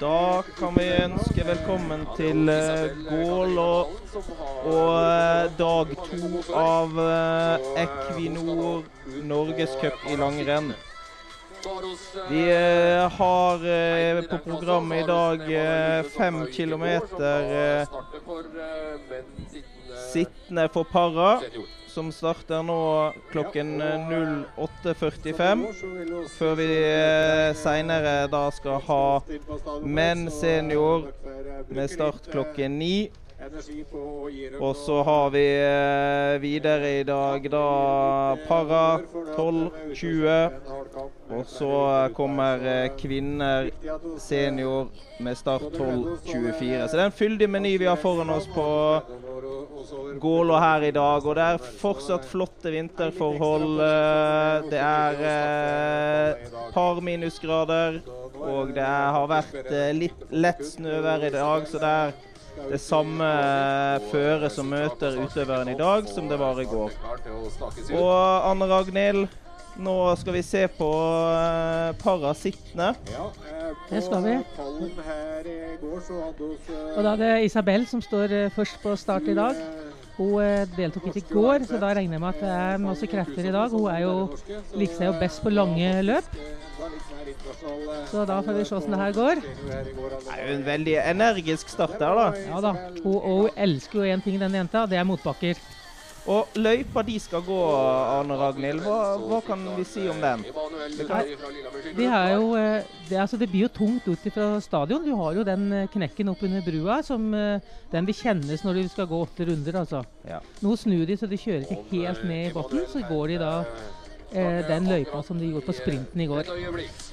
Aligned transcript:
Da 0.00 0.42
kan 0.58 0.74
vi 0.74 0.86
ønske 1.04 1.44
velkommen 1.44 2.06
til 2.16 2.48
uh, 2.48 2.86
Gålå 3.04 3.72
og 4.64 4.94
uh, 4.96 5.50
dag 5.58 5.90
to 6.06 6.40
av 6.56 6.94
uh, 6.96 7.66
Equinor 7.82 8.86
Norgescup 9.28 10.06
i 10.08 10.16
langrenn. 10.16 10.72
Vi 12.30 12.46
har 13.18 13.66
på 14.30 14.38
programmet 14.46 15.02
i 15.02 15.08
dag 15.10 15.44
fem 16.16 16.46
kilometer 16.48 17.84
sittende 20.08 20.68
for 20.72 20.88
para 20.88 21.28
som 21.90 22.10
starter 22.14 22.62
nå 22.62 22.80
klokken 23.32 23.74
08.45. 23.82 25.64
Før 26.36 26.54
vi 26.60 26.68
eh, 26.78 27.50
seinere 27.58 28.28
da 28.30 28.44
skal 28.54 28.78
ha 28.86 29.02
menn 29.82 30.28
senior 30.32 31.10
med 31.70 31.90
start 31.90 32.30
klokken 32.30 32.78
ni. 32.80 32.94
Og 34.60 34.76
så 34.76 35.02
har 35.02 35.30
vi 35.32 35.44
eh, 35.56 36.40
videre 36.42 36.90
i 36.98 37.04
dag 37.08 37.46
da 37.50 38.36
para 38.48 39.00
12.20. 39.36 40.50
Og 41.30 41.46
så 41.48 41.70
kommer 42.16 42.66
eh, 42.68 42.90
kvinner 43.00 43.70
senior 44.20 44.90
med 45.24 45.38
start 45.40 45.72
12, 45.72 46.18
24. 46.26 46.88
Så 46.88 46.96
det 46.96 47.00
er 47.00 47.08
en 47.08 47.16
fyldig 47.22 47.48
meny 47.48 47.74
vi 47.80 47.88
har 47.88 47.96
foran 48.00 48.30
oss 48.36 48.48
på 48.52 48.68
Gålå 50.20 50.56
her 50.60 50.84
i 50.84 50.92
dag. 50.92 51.24
Og 51.24 51.36
det 51.38 51.46
er 51.54 51.68
fortsatt 51.80 52.28
flotte 52.28 52.76
vinterforhold. 52.76 53.80
Eh, 53.88 54.68
det 54.68 54.84
er 54.84 55.28
eh, 55.32 56.58
par 56.76 57.00
minusgrader. 57.00 58.02
Og 58.40 58.74
det 58.76 58.84
har 58.84 59.26
vært 59.28 59.72
litt 59.96 60.28
lett 60.32 60.60
snøvær 60.64 61.26
i 61.28 61.32
dag, 61.34 61.66
så 61.68 61.80
det 61.80 61.88
er 62.04 62.14
det 62.70 62.80
samme 62.82 63.26
føret 64.10 64.52
som 64.54 64.68
møter 64.70 65.18
utøveren 65.22 65.70
i 65.72 65.78
dag, 65.78 66.08
som 66.08 66.28
det 66.30 66.38
var 66.40 66.60
i 66.60 66.68
går. 66.70 66.96
Og 67.98 68.14
Anne 68.50 68.68
Ragnhild, 68.70 69.26
nå 69.80 69.96
skal 70.20 70.36
vi 70.36 70.42
se 70.44 70.66
på 70.76 70.88
uh, 70.90 71.90
parasittene. 72.02 72.92
Det 73.90 74.02
skal 74.04 74.26
vi. 74.26 74.34
Og 76.96 77.04
da 77.04 77.14
er 77.14 77.22
det 77.22 77.32
Isabel 77.46 77.86
som 77.88 78.02
står 78.04 78.50
først 78.56 78.82
på 78.82 78.96
start 78.98 79.30
i 79.30 79.38
dag. 79.38 79.56
Hun 80.16 80.34
uh, 80.42 80.64
deltok 80.76 81.06
ikke 81.10 81.22
i 81.22 81.28
går, 81.30 81.66
så 81.68 81.78
da 81.80 81.92
regner 81.96 82.18
jeg 82.18 82.22
med 82.22 82.28
at 82.32 82.40
det 82.42 82.50
er 82.56 82.82
masse 82.82 83.08
krefter 83.10 83.46
i 83.46 83.54
dag. 83.54 83.72
Hun 83.72 83.86
er 83.92 84.02
jo, 84.04 84.14
liker 84.74 84.98
seg 84.98 85.08
jo 85.08 85.14
best 85.20 85.42
på 85.44 85.52
lange 85.54 85.92
løp. 86.04 86.30
Så 88.10 88.24
da 88.28 88.40
får 88.44 88.56
vi 88.56 88.64
se 88.64 88.74
hvordan 88.74 88.94
det 88.94 89.00
her 89.00 89.16
går. 89.16 89.42
Det 89.66 90.36
er 90.36 90.40
jo 90.46 90.54
en 90.54 90.64
veldig 90.66 90.96
energisk 91.02 91.68
start 91.72 91.98
der, 92.00 92.16
da. 92.20 92.46
Ja 92.48 92.62
da. 92.64 92.72
Hun, 93.04 93.16
og 93.16 93.36
hun 93.44 93.60
elsker 93.68 94.00
jo 94.00 94.14
én 94.14 94.24
ting, 94.24 94.40
den 94.40 94.56
jenta. 94.60 94.86
Det 94.90 94.98
er 94.98 95.06
motbakker. 95.08 95.60
Og 96.28 96.56
løypa 96.60 97.00
de 97.06 97.14
skal 97.20 97.40
gå, 97.46 97.58
Arne 97.72 98.36
Ragnhild, 98.36 98.82
hva, 98.84 99.16
hva 99.16 99.38
kan 99.44 99.62
vi 99.78 99.84
si 99.88 100.02
om 100.10 100.18
den? 100.20 100.42
Det, 100.44 101.06
det, 101.96 102.08
jo, 102.34 102.50
eh, 102.60 102.88
det, 103.08 103.16
altså 103.22 103.38
det 103.40 103.48
blir 103.48 103.64
jo 103.64 103.70
tungt 103.72 104.08
ut 104.10 104.26
fra 104.34 104.50
stadion. 104.60 105.04
Du 105.06 105.14
har 105.16 105.38
jo 105.38 105.44
den 105.48 105.64
eh, 105.72 105.86
knekken 105.90 106.28
opp 106.32 106.42
under 106.44 106.64
brua 106.66 106.98
som 107.06 107.30
eh, 107.34 107.72
den 107.92 108.08
vil 108.08 108.18
kjennes 108.18 108.64
når 108.66 108.82
de 108.82 108.84
skal 108.92 109.08
gå 109.08 109.20
åtte 109.24 109.46
runder. 109.48 109.80
altså. 109.80 110.02
Ja. 110.28 110.42
Nå 110.60 110.74
snur 110.76 111.06
de 111.08 111.16
så 111.16 111.28
de 111.30 111.38
kjører 111.40 111.64
ikke 111.64 112.02
helt 112.04 112.26
ned 112.28 112.50
i 112.50 112.52
bunnen. 112.54 112.84
Så 112.92 113.00
går 113.08 113.32
de 113.32 113.38
da 113.40 113.54
eh, 113.64 114.60
den 114.68 114.90
løypa 114.92 115.22
som 115.24 115.40
de 115.40 115.48
gjorde 115.48 115.70
på 115.70 115.76
sprinten 115.80 116.20
i 116.20 116.28
går. 116.28 116.52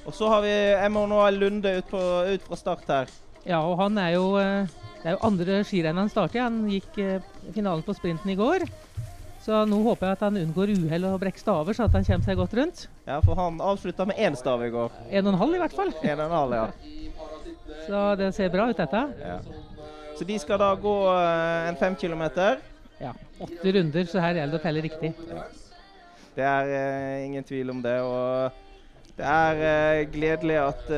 Og 0.04 0.18
så 0.20 0.34
har 0.36 0.44
vi 0.44 0.52
Emanuel 0.84 1.40
Lunde 1.46 1.78
ut, 1.80 1.88
på, 1.94 2.04
ut, 2.28 2.44
fra 2.44 2.60
start 2.60 2.92
her. 2.92 3.16
Ja, 3.48 3.64
og 3.64 3.80
han 3.80 3.96
er 4.02 4.18
jo 4.18 4.36
Det 4.36 5.14
er 5.14 5.16
jo 5.16 5.24
andre 5.24 5.62
skirenn 5.64 5.96
han 6.02 6.12
starter. 6.12 6.44
Han 6.44 6.68
gikk 6.68 7.00
eh, 7.00 7.34
finalen 7.56 7.88
på 7.88 7.96
sprinten 7.96 8.36
i 8.36 8.36
går. 8.36 8.68
Så 9.48 9.62
nå 9.64 9.78
håper 9.80 10.10
jeg 10.10 10.18
at 10.18 10.24
han 10.26 10.38
unngår 10.42 10.74
uhell 10.74 11.06
og 11.08 11.22
brekker 11.22 11.40
staver, 11.40 11.76
så 11.78 11.86
at 11.88 11.94
han 11.96 12.04
kommer 12.04 12.28
seg 12.28 12.36
godt 12.36 12.56
rundt. 12.58 12.82
Ja, 13.08 13.22
for 13.24 13.40
han 13.40 13.62
avslutta 13.64 14.04
med 14.10 14.20
én 14.20 14.36
stav 14.36 14.60
i 14.66 14.68
går. 14.74 14.92
En 15.08 15.24
og 15.24 15.32
en 15.32 15.40
halv 15.40 15.56
i 15.56 15.62
hvert 15.62 15.78
fall. 15.78 15.94
En 16.02 16.20
og 16.20 16.26
en 16.26 16.36
halv, 16.36 16.56
ja. 16.58 16.66
Så 17.86 18.02
det 18.20 18.28
ser 18.36 18.52
bra 18.52 18.66
ut, 18.68 18.76
dette. 18.76 19.06
Ja. 19.24 19.38
Så 20.20 20.28
de 20.28 20.36
skal 20.44 20.60
da 20.60 20.74
gå 20.76 20.98
uh, 21.08 21.70
en 21.70 21.80
fem 21.80 21.96
kilometer? 21.96 22.60
Ja. 23.00 23.14
Åtte 23.40 23.72
runder, 23.78 24.12
så 24.12 24.20
her 24.20 24.42
gjelder 24.42 24.58
det 24.58 24.60
å 24.60 24.66
telle 24.68 24.84
riktig. 24.84 25.16
Ja. 25.32 25.48
Det 26.36 26.52
er 26.52 26.76
uh, 26.76 27.26
ingen 27.30 27.48
tvil 27.48 27.72
om 27.72 27.80
det. 27.88 27.98
Og 28.04 29.16
det 29.16 29.32
er 29.32 29.64
uh, 29.64 30.06
gledelig 30.12 30.64
at 30.66 30.96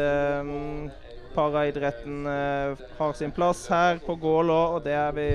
paraidretten 1.36 2.26
har 2.98 3.14
sin 3.14 3.32
plass 3.32 3.68
her 3.70 4.02
på 4.02 4.18
Gålå, 4.18 4.64
og 4.80 4.88
det 4.90 4.98
er 4.98 5.14
vi 5.14 5.28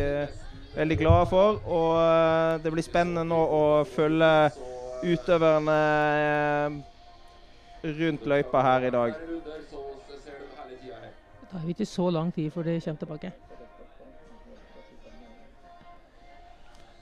veldig 0.76 0.98
glade 0.98 1.26
for. 1.30 1.60
Og 1.66 2.60
det 2.64 2.72
blir 2.74 2.86
spennende 2.86 3.24
nå 3.28 3.38
å 3.38 3.62
følge 3.88 4.50
utøverne 5.04 5.78
rundt 7.84 8.26
løypa 8.26 8.62
her 8.64 8.88
i 8.88 8.90
dag. 8.90 9.16
Da 11.40 11.58
tar 11.58 11.66
vi 11.66 11.74
ikke 11.76 11.86
så 11.86 12.10
lang 12.10 12.32
tid 12.34 12.50
før 12.52 12.62
de 12.66 12.80
kommer 12.80 13.02
tilbake. 13.04 13.32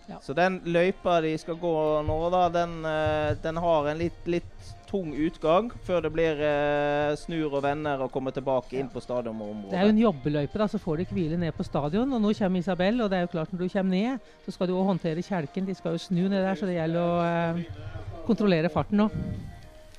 Ja. 0.06 0.18
Så 0.20 0.34
den 0.36 0.60
løypa 0.64 1.20
de 1.24 1.36
skal 1.38 1.56
gå 1.56 1.74
nå, 2.04 2.16
da, 2.34 2.48
den, 2.52 2.84
eh, 2.84 3.36
den 3.42 3.56
har 3.56 3.86
en 3.88 3.98
litt, 4.02 4.26
litt, 4.26 4.72
tung 4.92 5.12
utgang 5.16 5.70
før 5.86 6.04
det 6.04 6.10
blir 6.12 6.40
eh, 6.44 7.14
snur 7.16 7.56
og 7.56 7.62
vender 7.64 8.02
og 8.04 8.12
kommer 8.12 8.34
tilbake 8.34 8.76
inn 8.78 8.90
på 8.92 9.00
stadionområdet. 9.00 9.70
Det 9.72 9.78
er 9.80 9.88
jo 9.88 9.94
en 9.94 10.02
jobbeløype, 10.02 10.60
da, 10.60 10.68
så 10.68 10.80
får 10.82 11.00
de 11.00 11.06
hvile 11.12 11.38
ned 11.40 11.54
på 11.56 11.66
stadion. 11.66 12.12
Og 12.12 12.20
nå 12.22 12.32
kommer 12.36 12.60
Isabel, 12.60 13.00
og 13.00 13.08
det 13.10 13.18
er 13.18 13.24
jo 13.26 13.32
klart 13.32 13.54
når 13.54 13.64
du 13.64 13.72
kommer 13.72 13.96
ned, 13.96 14.34
så 14.44 14.54
skal 14.54 14.68
du 14.68 14.74
òg 14.76 14.90
håndtere 14.90 15.24
kjelken. 15.24 15.68
De 15.68 15.76
skal 15.78 15.96
jo 15.96 16.02
snu 16.04 16.26
ned 16.26 16.38
der, 16.38 16.58
så 16.58 16.68
det 16.68 16.76
gjelder 16.76 17.00
å 17.00 17.16
eh, 17.24 18.20
kontrollere 18.28 18.72
farten 18.72 19.00
nå. 19.00 19.08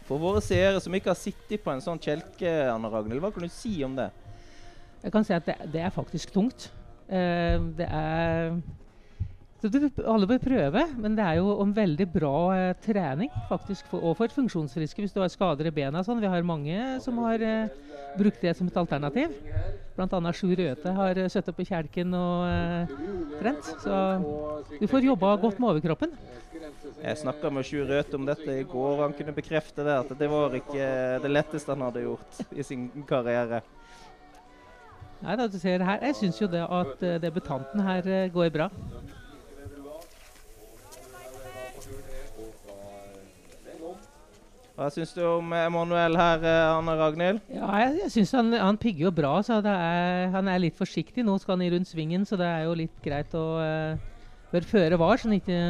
For 0.03 0.21
våre 0.21 0.43
seere 0.43 0.81
som 0.83 0.93
ikke 0.93 1.13
har 1.13 1.19
sittet 1.19 1.63
på 1.63 1.71
en 1.73 1.81
sånn 1.83 2.01
kjelke, 2.03 2.53
Anne 2.69 2.91
Ragnhild, 2.91 3.23
hva 3.23 3.33
kan 3.33 3.47
du 3.47 3.51
si 3.51 3.77
om 3.87 3.97
det? 3.97 4.11
Jeg 5.03 5.11
kan 5.15 5.25
si 5.27 5.35
at 5.35 5.47
det, 5.47 5.57
det 5.73 5.83
er 5.83 5.95
faktisk 5.95 6.31
tungt. 6.35 6.69
Eh, 7.07 7.57
det 7.79 7.87
er 7.89 8.57
så 9.63 9.69
du, 9.71 9.85
alle 10.03 10.27
bør 10.27 10.41
prøve, 10.43 10.81
men 10.99 11.13
det 11.15 11.23
er 11.23 11.37
jo 11.39 11.53
en 11.63 11.69
veldig 11.71 12.05
bra 12.11 12.35
eh, 12.51 12.73
trening 12.83 13.29
faktisk, 13.47 13.85
for, 13.87 14.03
og 14.03 14.17
for 14.19 14.33
funksjonsfriske 14.35 14.99
hvis 14.99 15.13
du 15.15 15.21
har 15.21 15.31
skader 15.31 15.69
i 15.69 15.71
bena. 15.71 16.01
Sånn. 16.03 16.19
Vi 16.19 16.27
har 16.27 16.43
mange 16.43 16.75
som 16.99 17.21
har 17.23 17.39
eh, 17.39 17.71
brukt 18.19 18.43
det 18.43 18.51
som 18.59 18.67
et 18.67 18.79
alternativ. 18.81 19.31
Bl.a. 19.95 20.33
Sjur 20.35 20.51
Røthe 20.59 20.95
har 20.97 21.21
eh, 21.21 21.29
sittet 21.31 21.55
på 21.55 21.63
kjelken 21.69 22.11
og 22.19 22.43
eh, 22.49 22.91
trent. 23.39 23.69
Så 23.85 24.01
du 24.81 24.83
får 24.91 25.07
jobba 25.07 25.31
godt 25.45 25.63
med 25.63 25.77
overkroppen. 25.77 26.19
Jeg 26.99 27.21
snakka 27.23 27.53
med 27.55 27.63
Sjur 27.69 27.87
Røthe 27.87 28.19
om 28.19 28.27
dette 28.27 28.59
i 28.59 28.67
går, 28.67 28.99
han 29.05 29.15
kunne 29.15 29.37
bekrefte 29.39 29.87
det, 29.87 29.95
at 29.95 30.11
det 30.19 30.27
var 30.31 30.59
ikke 30.59 30.91
det 31.23 31.31
letteste 31.31 31.71
han 31.71 31.87
hadde 31.87 32.03
gjort 32.03 32.43
i 32.51 32.67
sin 32.67 32.89
karriere. 33.07 33.63
Nei, 35.23 35.37
da, 35.39 35.47
du 35.47 35.55
ser 35.55 35.79
her, 35.87 36.01
Jeg 36.03 36.15
syns 36.19 36.39
jo 36.41 36.47
det 36.51 36.63
at 36.67 37.03
uh, 37.03 37.15
debutanten 37.23 37.79
her 37.79 38.03
uh, 38.03 38.31
går 38.33 38.49
bra. 38.51 38.67
Hva 44.83 44.89
syns 44.91 45.13
du 45.15 45.21
om 45.23 45.53
Emanuel 45.55 46.17
her, 46.19 46.41
eh, 46.43 46.69
Anne 46.75 46.93
Ragnhild? 46.99 47.37
Ja, 47.55 47.69
Jeg, 47.79 47.91
jeg 48.01 48.11
syns 48.17 48.33
han, 48.35 48.51
han, 48.51 48.75
pigger 48.75 49.05
jo 49.05 49.11
bra. 49.15 49.37
så 49.39 49.61
er, 49.63 50.27
Han 50.33 50.49
er 50.51 50.59
litt 50.59 50.75
forsiktig. 50.75 51.23
Nå 51.23 51.37
skal 51.39 51.55
han 51.55 51.63
i 51.63 51.69
rundt 51.71 51.87
svingen, 51.87 52.25
så 52.27 52.35
det 52.35 52.49
er 52.49 52.65
jo 52.65 52.73
litt 52.75 52.97
greit 53.05 53.31
å 53.31 53.45
uh, 53.63 54.59
føre 54.67 54.99
var, 54.99 55.15
så 55.15 55.29
han 55.29 55.37
ikke 55.37 55.61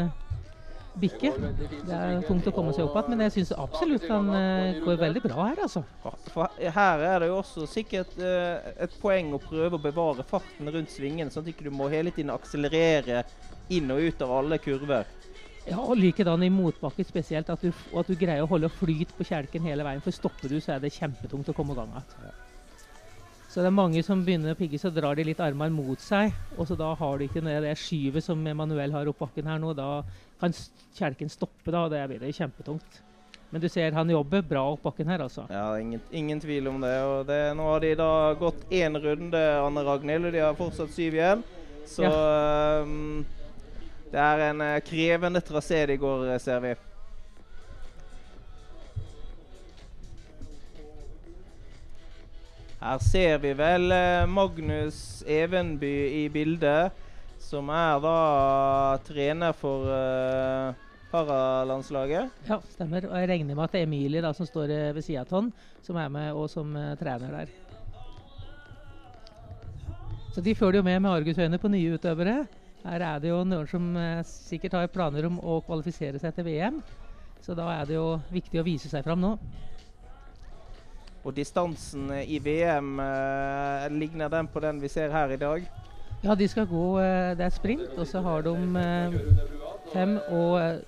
bikker. 0.97 1.37
Det 1.85 1.93
er 1.93 2.25
tungt 2.25 2.49
å 2.49 2.55
komme 2.55 2.73
seg 2.73 2.87
opp 2.87 2.97
igjen, 2.97 3.13
men 3.13 3.27
jeg 3.27 3.35
syns 3.37 3.53
absolutt 3.53 4.09
han 4.09 4.33
uh, 4.33 4.81
går 4.81 4.97
veldig 5.05 5.25
bra 5.27 5.49
her, 5.51 5.61
altså. 5.67 5.85
For 6.33 6.49
her 6.57 7.05
er 7.11 7.21
det 7.21 7.29
jo 7.29 7.37
også 7.43 7.69
sikkert 7.69 8.17
uh, 8.17 8.65
et 8.81 8.97
poeng 8.97 9.29
å 9.37 9.43
prøve 9.45 9.77
å 9.77 9.83
bevare 9.91 10.25
farten 10.25 10.73
rundt 10.73 10.89
svingen, 10.89 11.29
sånn 11.29 11.45
at 11.45 11.51
du 11.51 11.53
ikke 11.53 11.69
må 11.69 11.91
hele 11.93 12.09
tiden 12.09 12.33
akselerere 12.33 13.27
inn 13.69 13.93
og 13.93 14.09
ut 14.09 14.25
av 14.25 14.39
alle 14.41 14.57
kurver. 14.57 15.05
Ja, 15.63 15.79
og 15.79 15.95
Likedan 15.95 16.43
i 16.43 16.51
motbakke 16.51 17.05
spesielt, 17.07 17.49
at 17.49 17.61
du, 17.63 17.69
at 17.71 18.09
du, 18.09 18.15
greier 18.19 18.43
å 18.43 18.49
holde 18.51 18.71
flyt 18.71 19.13
på 19.15 19.27
kjelken 19.27 19.63
hele 19.63 19.85
veien. 19.87 20.03
For 20.03 20.15
stopper 20.15 20.51
du, 20.51 20.57
så 20.63 20.75
er 20.75 20.83
det 20.83 20.91
kjempetungt 20.95 21.51
å 21.51 21.55
komme 21.55 21.75
i 21.75 21.79
gang 21.79 21.93
igjen. 21.93 22.17
Ja. 22.25 22.33
Så 23.53 23.61
det 23.61 23.69
er 23.69 23.75
mange 23.77 24.01
som 24.01 24.23
begynner 24.25 24.55
å 24.55 24.57
pigge, 24.57 24.79
så 24.81 24.89
drar 24.89 25.13
de 25.13 25.27
litt 25.27 25.41
armene 25.43 25.75
mot 25.75 26.01
seg. 26.01 26.33
Og 26.57 26.65
så 26.65 26.75
da 26.75 26.89
har 26.97 27.19
de 27.21 27.27
ikke 27.29 27.43
det 27.45 27.75
skyvet 27.77 28.25
som 28.25 28.41
Emanuel 28.49 28.95
har 28.95 29.11
opp 29.11 29.21
bakken 29.21 29.45
her 29.45 29.61
nå. 29.61 29.75
Da 29.77 30.01
kan 30.41 30.55
kjelken 30.97 31.29
stoppe, 31.29 31.69
da. 31.69 31.83
og 31.85 31.93
Det 31.93 32.01
blir 32.09 32.23
det 32.23 32.33
kjempetungt. 32.33 32.97
Men 33.53 33.61
du 33.61 33.67
ser 33.69 33.93
han 33.93 34.09
jobber 34.09 34.41
bra 34.41 34.63
opp 34.73 34.81
bakken 34.87 35.11
her, 35.13 35.21
altså. 35.21 35.45
Ja, 35.53 35.67
ingen, 35.77 36.01
ingen 36.09 36.41
tvil 36.41 36.71
om 36.71 36.81
det. 36.81 36.95
Og 37.05 37.27
det, 37.29 37.37
nå 37.53 37.69
har 37.69 37.85
de 37.85 37.93
da 37.99 38.09
gått 38.41 38.65
én 38.73 38.97
runde, 38.97 39.43
Anne 39.61 39.85
Ragnhild, 39.85 40.31
og 40.31 40.33
de 40.33 40.41
har 40.41 40.57
fortsatt 40.57 40.89
syv 40.95 41.19
igjen. 41.19 41.45
Så 41.85 42.07
ja. 42.07 42.81
um, 42.81 43.21
det 44.13 44.21
er 44.21 44.41
en 44.51 44.59
uh, 44.61 44.81
krevende 44.85 45.41
trasé 45.41 45.87
de 45.89 45.95
går, 45.97 46.27
eh, 46.35 46.41
ser 46.41 46.59
vi. 46.61 46.73
Her 52.83 52.99
ser 53.01 53.41
vi 53.41 53.55
vel 53.57 53.95
eh, 53.95 54.27
Magnus 54.29 55.23
Evenby 55.25 55.95
i 56.19 56.23
bildet, 56.29 56.93
som 57.41 57.71
er 57.73 58.03
da 58.03 58.15
trener 59.07 59.55
for 59.57 59.89
paralandslaget. 61.09 62.43
Ja, 62.49 62.59
stemmer. 62.75 63.07
Og 63.09 63.17
jeg 63.17 63.29
regner 63.31 63.55
med 63.55 63.65
at 63.65 63.73
det 63.73 63.81
er 63.81 63.87
Emilie 63.87 64.21
da, 64.21 64.33
som 64.35 64.45
står 64.45 64.69
ved 64.93 65.01
sida 65.05 65.23
av 65.23 65.31
Ton, 65.31 65.49
som 65.81 65.97
er 65.97 66.11
med 66.11 66.33
og 66.37 66.51
som 66.51 66.75
trener 66.99 67.39
der. 67.39 67.53
Så 70.35 70.43
de 70.43 70.55
følger 70.57 70.81
jo 70.81 70.85
med 70.85 70.99
med 70.99 71.15
argusøyne 71.21 71.61
på 71.61 71.71
nye 71.71 71.95
utøvere. 71.97 72.43
Her 72.83 73.05
er 73.07 73.21
det 73.23 73.31
jo 73.31 73.43
noen 73.47 73.69
som 73.71 73.91
uh, 73.95 74.23
sikkert 74.27 74.75
har 74.75 74.91
planer 74.91 75.29
om 75.29 75.39
å 75.39 75.61
kvalifisere 75.63 76.19
seg 76.19 76.35
til 76.35 76.47
VM. 76.49 76.81
Så 77.43 77.55
da 77.55 77.67
er 77.75 77.87
det 77.87 77.95
jo 77.97 78.17
viktig 78.31 78.59
å 78.61 78.65
vise 78.67 78.91
seg 78.91 79.03
fram 79.03 79.19
nå. 79.23 79.37
Og 81.23 81.31
distansen 81.35 82.11
i 82.19 82.39
VM, 82.43 82.99
eh, 82.99 83.89
ligner 83.91 84.29
den 84.31 84.47
på 84.47 84.59
den 84.59 84.81
vi 84.81 84.89
ser 84.91 85.11
her 85.11 85.31
i 85.31 85.39
dag? 85.39 85.63
Ja, 86.23 86.35
de 86.35 86.47
skal 86.47 86.67
gå 86.67 86.99
eh, 86.99 87.35
Det 87.37 87.45
er 87.45 87.49
sprint, 87.49 87.97
og 87.97 88.07
så 88.07 88.21
har 88.21 88.41
de 88.41 88.53
eh, 88.79 90.17
og 90.31 90.81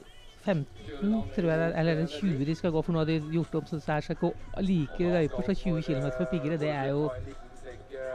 15, 0.45 0.65
eh, 1.03 1.21
tror 1.35 1.49
jeg, 1.51 1.73
eller 1.75 2.05
20 2.07 2.45
de 2.45 2.55
skal 2.55 2.71
gå, 2.71 2.81
for 2.81 2.93
nå 2.93 2.99
har 3.03 3.05
de 3.05 3.19
gjort 3.33 3.55
om 3.55 3.65
så 3.67 3.79
det 3.79 4.03
skal 4.03 4.15
gå 4.15 4.33
like 4.59 4.99
løyper 4.99 5.41
Så 5.47 5.53
20 5.53 5.81
km 5.81 6.09
for 6.17 6.25
piggere. 6.31 6.57
Det 6.57 6.69
er 6.69 6.87
jo 6.89 7.09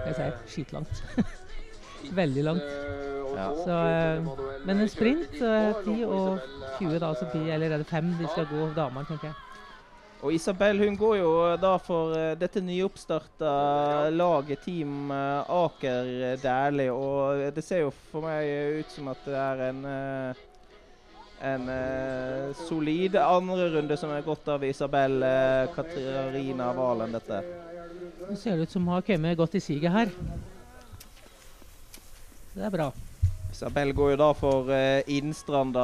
jeg 0.06 0.14
sier, 0.14 0.36
skitlangt. 0.46 1.04
Veldig 2.20 2.44
langt. 2.44 3.19
Ja. 3.36 3.50
Så, 3.64 3.76
eh, 3.90 4.64
men 4.66 4.80
en 4.80 4.88
sprint, 4.88 5.38
10 5.38 6.04
og 6.04 6.40
20 6.78 6.98
da, 6.98 7.08
altså 7.08 7.28
10, 7.32 7.46
eller 7.50 7.70
er 7.70 7.78
det 7.78 7.86
5 7.86 8.16
de 8.18 8.28
skal 8.32 8.50
gå, 8.50 8.66
damene, 8.76 9.06
tenker 9.08 9.30
jeg. 9.30 9.38
Og 10.20 10.34
Isabel 10.36 10.82
hun 10.82 10.98
går 11.00 11.14
jo 11.16 11.30
da 11.56 11.70
for 11.80 12.12
uh, 12.12 12.34
dette 12.36 12.60
nyoppstarta 12.60 14.10
laget 14.12 14.60
Team 14.66 15.08
uh, 15.08 15.48
Aker 15.48 16.36
Dæhlie. 16.42 16.92
Og 16.92 17.46
det 17.56 17.64
ser 17.64 17.86
jo 17.86 17.94
for 18.10 18.26
meg 18.28 18.82
ut 18.82 18.92
som 18.92 19.08
at 19.14 19.24
det 19.24 19.38
er 19.40 19.64
en, 19.70 19.80
uh, 19.88 20.44
en 21.48 21.64
solid 22.66 23.16
andrerunde 23.16 23.96
som 23.96 24.12
er 24.12 24.26
gått 24.26 24.48
av 24.52 24.64
Isabel 24.68 25.24
Katarina 25.72 26.68
Valen, 26.76 27.16
dette. 27.16 27.40
Det 28.28 28.36
ser 28.36 28.60
ut 28.60 28.70
som 28.70 28.84
hun 28.84 28.98
har 28.98 29.06
kommet 29.06 29.40
godt 29.40 29.56
i 29.56 29.64
siget 29.64 29.94
her. 29.94 30.12
Det 32.52 32.66
er 32.66 32.76
bra. 32.76 32.90
Isabel 33.60 33.90
går 33.92 34.14
jo 34.14 34.16
da 34.16 34.26
for 34.32 34.70
Innstranda 35.12 35.82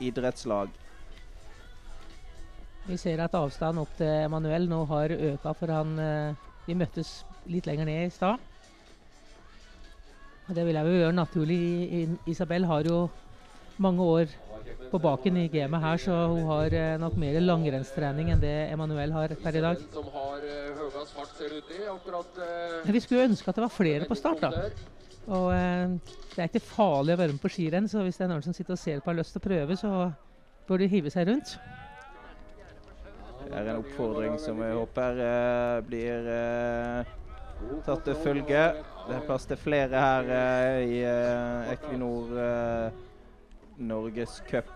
idrettslag. 0.00 0.70
Vi 2.86 2.96
ser 2.96 3.20
at 3.20 3.36
avstanden 3.36 3.82
opp 3.82 3.92
til 3.98 4.08
Emanuel 4.08 4.64
nå 4.70 4.78
har 4.88 5.12
øka, 5.12 5.52
for 5.52 5.68
han 5.68 5.92
Vi 6.64 6.76
møttes 6.76 7.26
litt 7.44 7.68
lenger 7.68 7.84
ned 7.84 8.06
i 8.06 8.14
stad. 8.14 8.40
Det 10.48 10.64
vil 10.64 10.80
jeg 10.80 10.88
jo 10.88 10.96
gjøre 11.02 11.12
naturlig. 11.12 11.60
Isabel 12.24 12.64
har 12.64 12.88
jo 12.88 13.10
mange 13.76 14.00
år 14.16 14.32
på 14.88 15.04
baken 15.04 15.36
i 15.44 15.48
gamet 15.52 15.84
her, 15.84 16.00
så 16.00 16.16
hun 16.32 16.48
har 16.48 16.72
nok 17.04 17.20
mer 17.20 17.36
langrennstrening 17.44 18.32
enn 18.32 18.40
det 18.40 18.58
Emanuel 18.72 19.12
har 19.12 19.36
per 19.44 19.60
i 19.60 19.60
dag. 19.60 19.76
Men 22.84 22.96
vi 22.96 23.00
skulle 23.04 23.28
ønske 23.28 23.52
at 23.52 23.60
det 23.60 23.68
var 23.68 23.76
flere 23.76 24.08
på 24.08 24.16
start, 24.16 24.40
da. 24.40 24.70
Og 25.28 25.50
det 25.52 26.40
er 26.40 26.48
ikke 26.48 26.64
farlig 26.64 27.12
å 27.12 27.20
være 27.20 27.34
med 27.34 27.42
på 27.42 27.50
skirenn, 27.52 27.88
så 27.90 28.00
hvis 28.06 28.16
det 28.16 28.24
er 28.24 28.30
noen 28.30 28.44
som 28.46 28.54
sitter 28.56 28.72
og 28.76 28.80
ser 28.80 29.02
på 29.02 29.10
og 29.10 29.12
har 29.12 29.18
lyst 29.20 29.34
til 29.36 29.42
å 29.42 29.48
prøve, 29.48 29.76
så 29.76 29.90
bør 30.68 30.80
de 30.80 30.88
hive 30.92 31.10
seg 31.12 31.28
rundt. 31.28 31.58
Det 33.48 33.56
er 33.56 33.68
en 33.72 33.80
oppfordring 33.80 34.34
som 34.40 34.58
jeg 34.62 34.76
håper 34.76 35.20
uh, 35.24 35.78
blir 35.86 36.26
uh, 36.28 37.12
tatt 37.86 38.02
til 38.06 38.16
følge. 38.22 38.64
Det 39.08 39.14
er 39.16 39.24
plass 39.28 39.46
til 39.48 39.58
flere 39.60 40.02
her 40.04 40.32
eh, 40.36 40.82
i 40.84 40.98
Equinor 41.72 42.34
Norges 43.78 44.42
Cup. 44.50 44.68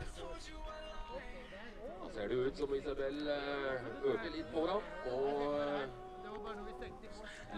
Da 1.12 2.08
ser 2.14 2.32
det 2.32 2.38
ut 2.46 2.62
som 2.62 2.72
Isabel 2.74 3.20
øker 3.28 4.30
litt 4.32 4.48
foran 4.54 4.82
og 5.12 5.60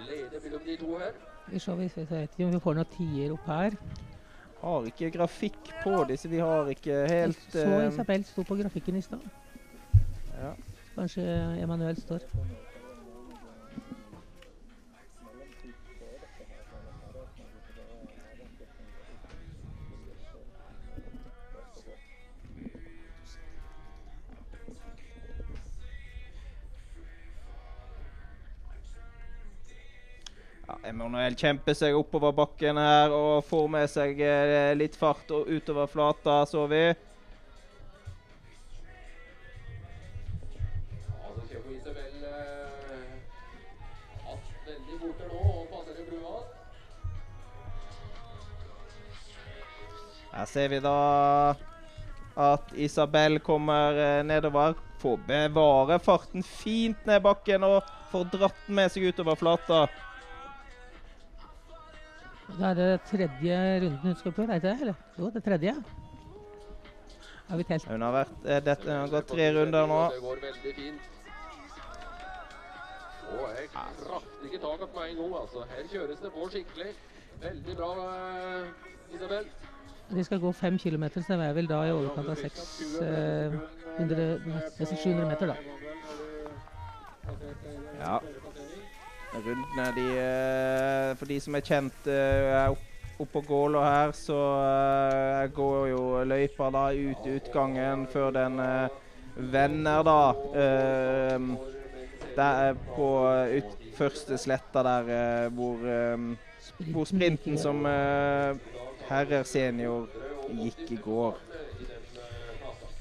leder 0.08 0.42
mellom 0.42 0.66
de 0.66 0.76
to 0.82 0.98
her. 0.98 1.33
Vi 1.46 1.58
ser, 1.58 1.74
vi 1.74 1.88
vet 1.94 2.30
ikke 2.34 2.46
om 2.46 2.52
vi 2.54 2.60
får 2.64 2.78
noen 2.78 2.92
tier 2.94 3.32
opp 3.34 3.48
her. 3.50 3.76
Har 4.64 4.86
ikke 4.88 5.10
grafikk 5.12 5.72
på 5.82 5.96
disse. 6.08 6.28
Vi 6.32 6.40
har 6.40 6.70
ikke 6.72 7.02
helt 7.10 7.42
Så 7.52 7.66
Isabel 7.88 8.24
sto 8.24 8.44
på 8.48 8.56
grafikken 8.62 8.96
i 8.96 9.02
stad. 9.04 9.26
Ja. 10.38 10.54
Kanskje 10.94 11.24
Emanuel 11.60 12.00
står. 12.00 12.24
Ja, 31.14 31.20
Emanuel 31.20 31.36
kjemper 31.38 31.74
seg 31.78 31.94
oppover 31.94 32.32
bakken 32.34 32.74
her 32.74 33.12
og 33.14 33.44
får 33.46 33.68
med 33.70 33.90
seg 33.90 34.18
eh, 34.18 34.72
litt 34.74 34.96
fart 34.98 35.28
og 35.30 35.46
utover 35.46 35.86
flata, 35.86 36.40
så 36.42 36.64
vi. 36.66 36.88
Her 50.34 50.48
ser 50.50 50.72
vi 50.72 50.80
da 50.82 51.54
at 52.34 52.74
Isabel 52.74 53.38
kommer 53.38 54.24
nedover. 54.26 54.74
Får 54.98 55.22
bevare 55.28 56.00
farten 56.02 56.42
fint 56.42 57.06
ned 57.06 57.22
bakken 57.22 57.62
og 57.62 57.86
får 58.10 58.26
dratt 58.34 58.66
den 58.66 58.80
med 58.80 58.90
seg 58.90 59.06
utover 59.12 59.38
flata. 59.38 59.84
Da 62.48 62.70
er 62.70 62.74
det 62.74 63.00
tredje 63.08 63.56
runden 63.80 63.98
hun 64.02 64.16
skal 64.16 64.32
prøve, 64.32 64.54
er 64.54 64.58
det 64.58 64.74
eller? 64.80 64.94
Jo, 65.18 65.30
det 65.30 65.36
er 65.36 65.46
tredje. 65.50 65.74
Har 67.48 67.56
vi 67.56 67.64
telt? 67.68 67.88
Hun 67.88 68.02
har, 68.02 68.12
vært, 68.12 68.36
dette, 68.64 68.84
hun 68.88 69.00
har 69.00 69.08
gått 69.12 69.28
tre 69.32 69.48
runder 69.56 69.86
nå. 69.88 70.00
Det 70.12 70.22
går 70.22 70.38
veldig 70.44 70.72
fint. 70.76 71.10
Og 73.34 73.48
her 73.48 73.66
kraftig 73.74 74.46
ikke 74.52 74.60
tak 74.62 74.80
med 74.94 75.02
en 75.10 75.16
gang, 75.20 75.34
altså. 75.40 75.64
Her 75.72 75.82
kjøres 75.92 76.18
det 76.22 76.32
på 76.32 76.48
skikkelig. 76.52 76.90
Veldig 77.42 77.76
bra, 77.76 77.90
Isabel. 79.14 79.44
De 80.14 80.24
skal 80.24 80.40
gå 80.40 80.52
fem 80.52 80.78
km, 80.78 81.04
så 81.14 81.24
det 81.28 81.46
er 81.48 81.52
vel 81.56 81.68
da 81.68 81.80
i 81.88 81.92
overkant 81.92 82.28
av 82.28 82.36
600, 82.36 83.58
nesten 84.78 84.96
700 85.00 85.28
meter, 85.28 85.46
da. 85.46 85.56
Ja. 88.00 88.18
Rundene, 89.34 89.86
de 89.96 90.08
For 91.18 91.30
de 91.30 91.38
som 91.42 91.56
er 91.58 91.64
kjent 91.66 92.10
er 92.10 92.74
oppå 93.22 93.42
Gålå 93.46 93.82
her, 93.82 94.12
så 94.14 94.38
går 95.54 95.88
jo 95.92 96.02
løypa 96.26 96.70
da 96.74 96.88
ut 96.94 97.28
utgangen 97.30 98.06
før 98.10 98.34
den 98.34 98.58
vender, 99.54 100.02
da. 100.06 100.18
Der 102.34 102.74
på 102.96 103.08
ut, 103.54 103.76
første 103.94 104.38
sletta 104.42 104.82
der 104.86 105.48
hvor, 105.54 105.82
hvor 106.90 107.06
sprinten 107.06 107.58
som 107.58 107.86
herrer 109.06 109.46
senior 109.46 110.08
gikk 110.50 110.96
i 110.96 111.00
går. 111.04 111.43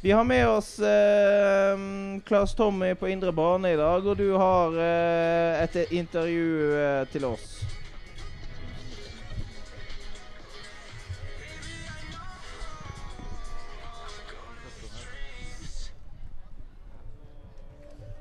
Vi 0.04 0.12
har 0.12 0.24
med 0.24 0.48
oss 0.50 0.80
eh, 0.80 1.78
Claes 2.26 2.56
Tommy 2.56 2.96
på 2.96 3.08
indre 3.08 3.32
bane 3.32 3.70
i 3.72 3.76
dag, 3.76 4.08
og 4.08 4.18
du 4.18 4.34
har 4.36 4.76
eh, 4.76 5.62
et 5.64 5.94
intervju 5.96 6.74
eh, 6.76 7.06
til 7.08 7.24
oss. 7.24 7.46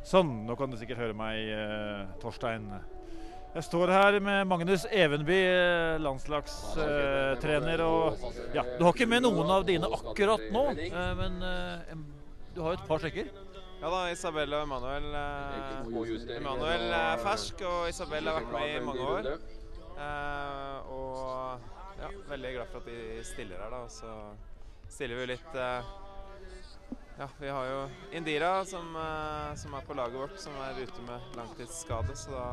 Sånn, 0.07 0.31
nå 0.47 0.55
kan 0.55 0.71
du 0.71 0.79
sikkert 0.79 1.03
høre 1.03 1.19
meg, 1.19 1.51
Torstein. 2.23 2.71
Jeg 3.53 3.65
står 3.67 3.91
her 3.93 4.17
med 4.25 4.47
Magnus 4.49 4.87
Evenby, 4.89 5.37
landslagstrener. 6.01 7.83
og 7.85 8.23
ja, 8.57 8.63
Du 8.79 8.85
har 8.87 8.95
ikke 8.95 9.09
med 9.11 9.27
noen 9.27 9.51
av 9.53 9.67
dine 9.69 9.91
akkurat 9.93 10.47
nå, 10.55 10.63
men 11.19 11.37
du 12.55 12.63
har 12.63 12.73
jo 12.73 12.79
et 12.79 12.87
par 12.89 13.03
stykker. 13.03 13.29
Ja 13.83 13.91
da, 13.91 14.01
Isabel 14.15 14.55
og 14.57 14.63
Emanuel. 14.65 15.09
Emanuel 16.39 16.87
er 16.97 17.21
fersk, 17.21 17.61
og 17.67 17.91
Isabel 17.91 18.31
har 18.31 18.41
vært 18.41 18.55
med 18.55 18.71
i 18.71 18.81
mange 18.87 19.05
år. 19.19 19.29
og 20.89 21.69
ja, 22.01 22.09
veldig 22.33 22.55
glad 22.57 22.73
for 22.73 22.81
at 22.81 22.89
de 22.89 23.21
stiller 23.27 23.61
her, 23.61 23.77
da. 23.77 23.83
Så 23.93 24.09
stiller 24.89 25.21
vi 25.21 25.29
litt 25.35 25.61
Ja, 27.19 27.29
vi 27.39 27.49
har 27.53 27.67
jo 27.69 27.83
Indira 28.17 28.65
som, 28.65 28.97
som 29.61 29.75
er 29.77 29.85
på 29.87 29.95
laget 29.95 30.17
vårt, 30.25 30.41
som 30.41 30.57
er 30.65 30.81
ute 30.81 31.05
med 31.05 31.37
langtidsskade, 31.37 32.17
så 32.17 32.33
da 32.33 32.47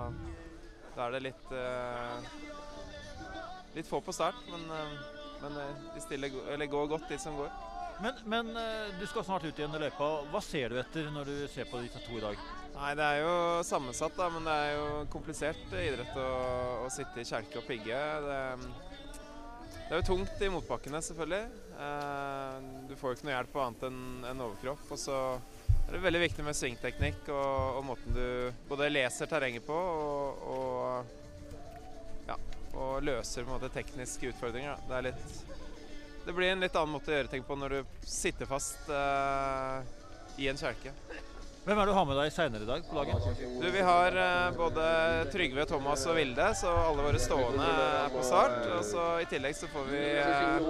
da 0.99 1.07
er 1.07 1.15
det 1.15 1.23
litt 1.29 1.51
eh, 1.55 2.29
litt 3.77 3.87
få 3.87 4.01
på 4.03 4.15
start, 4.15 4.39
men, 4.51 4.65
eh, 4.75 4.95
men 5.45 5.59
eh, 5.63 5.83
de 5.95 6.03
stiller, 6.03 6.35
eller 6.51 6.71
går 6.71 6.89
godt, 6.91 7.07
de 7.09 7.19
som 7.21 7.37
går. 7.39 7.51
Men, 7.99 8.19
men 8.31 8.49
du 8.95 9.01
skal 9.11 9.25
snart 9.27 9.43
ut 9.43 9.57
igjen 9.59 9.73
i 9.75 9.79
løypa. 9.81 10.05
Hva 10.31 10.39
ser 10.39 10.71
du 10.71 10.77
etter 10.79 11.09
når 11.11 11.27
du 11.27 11.39
ser 11.51 11.67
på 11.67 11.81
disse 11.83 11.99
to 12.05 12.15
i 12.15 12.21
dag? 12.23 12.43
Nei, 12.77 12.93
det 12.95 13.03
er 13.03 13.17
jo 13.25 13.33
sammensatt, 13.67 14.15
da, 14.15 14.29
men 14.31 14.47
det 14.47 14.53
er 14.55 14.69
jo 14.77 14.85
komplisert 15.11 15.73
idrett 15.81 16.15
å, 16.15 16.29
å 16.85 16.93
sitte 16.95 17.19
i 17.19 17.27
kjelke 17.27 17.59
og 17.59 17.67
pigge. 17.67 17.97
Det, 18.23 18.39
det 19.89 19.97
er 19.97 19.99
jo 19.99 20.07
tungt 20.13 20.43
i 20.45 20.51
motbakkene, 20.53 21.01
selvfølgelig. 21.01 21.59
Eh, 21.81 22.55
du 22.87 22.95
får 22.99 23.09
jo 23.09 23.17
ikke 23.17 23.27
noe 23.27 23.35
hjelp 23.35 23.55
annet 23.63 23.85
enn 23.87 24.01
en 24.31 24.43
overkropp. 24.45 24.83
Og 24.93 24.99
så 25.01 25.17
er 25.89 25.95
det 25.95 26.03
veldig 26.03 26.19
viktig 26.21 26.43
med 26.45 26.53
svingteknikk 26.53 27.29
og, 27.33 27.77
og 27.79 27.85
måten 27.87 28.13
du 28.13 28.25
både 28.69 28.91
leser 28.91 29.29
terrenget 29.29 29.65
på 29.65 29.73
og, 29.73 30.43
og, 30.53 32.27
ja, 32.27 32.35
og 32.77 32.99
løser 33.07 33.41
på 33.41 33.49
en 33.49 33.55
måte 33.55 33.71
tekniske 33.73 34.29
utfordringer. 34.29 34.77
Det, 34.85 34.99
litt, 35.07 35.39
det 36.27 36.35
blir 36.37 36.53
en 36.53 36.61
litt 36.61 36.77
annen 36.77 36.93
måte 36.93 37.09
å 37.09 37.15
gjøre 37.17 37.31
ting 37.33 37.47
på 37.47 37.57
når 37.57 37.79
du 37.79 38.05
sitter 38.05 38.49
fast 38.49 38.91
eh, 38.93 39.81
i 40.37 40.51
en 40.51 40.61
kjelke. 40.61 40.93
Hvem 41.65 41.73
er 41.77 41.89
det 41.89 41.91
du 41.91 41.97
har 41.97 42.05
med 42.07 42.17
deg 42.21 42.31
seinere 42.33 42.65
i 42.65 42.69
dag 42.69 42.85
på 42.85 42.95
laget? 42.99 43.41
Du, 43.57 43.65
vi 43.73 43.81
har 43.89 44.21
eh, 44.27 44.45
både 44.61 44.85
Trygve, 45.33 45.65
Thomas 45.73 46.05
og 46.05 46.21
Vilde, 46.21 46.51
så 46.57 46.69
alle 46.85 47.09
våre 47.09 47.19
stående 47.21 47.65
er 47.65 48.13
på 48.13 48.23
start. 48.29 48.61
Og 48.77 48.85
så 48.85 49.09
I 49.25 49.27
tillegg 49.33 49.57
så 49.57 49.73
får 49.73 49.89
vi, 49.89 50.05
eh, 50.21 50.69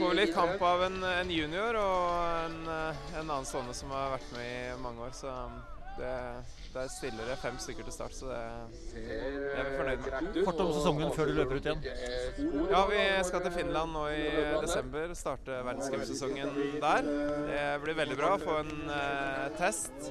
får 0.00 0.18
litt 0.18 0.34
kamp 0.34 0.62
av 0.62 0.84
en, 0.88 0.98
en 1.12 1.30
junior 1.30 1.80
og 1.80 2.10
en, 2.46 2.60
en 2.74 3.24
annen 3.24 3.48
stående 3.48 3.74
som 3.76 3.94
har 3.94 4.16
vært 4.16 4.36
med 4.36 4.52
i 4.52 4.76
mange 4.82 5.08
år. 5.08 5.16
Så 5.16 5.32
det, 5.96 6.12
der 6.74 6.88
stiller 6.88 7.28
det 7.30 7.36
fem 7.40 7.54
stykker 7.58 7.86
til 7.86 7.94
start, 7.94 8.14
så 8.14 8.26
det, 8.28 8.40
jeg 9.00 9.52
er 9.56 9.68
vi 9.68 9.76
fornøyd 9.78 10.02
med. 10.04 10.40
Kort 10.44 10.60
om 10.60 10.72
sesongen 10.74 11.12
før 11.16 11.30
du 11.30 11.32
løper 11.38 11.60
ut 11.60 11.68
igjen. 11.70 11.86
Ja, 12.70 12.82
vi 12.90 13.00
skal 13.24 13.44
til 13.46 13.54
Finland 13.54 13.94
nå 13.96 14.02
i 14.12 14.26
desember. 14.60 15.14
Starte 15.16 15.62
verdenscupsesongen 15.64 16.52
der. 16.82 17.08
Det 17.48 17.64
blir 17.84 17.98
veldig 18.02 18.18
bra. 18.20 18.34
Få 18.42 18.58
en 18.64 18.92
eh, 18.98 19.46
test. 19.56 20.10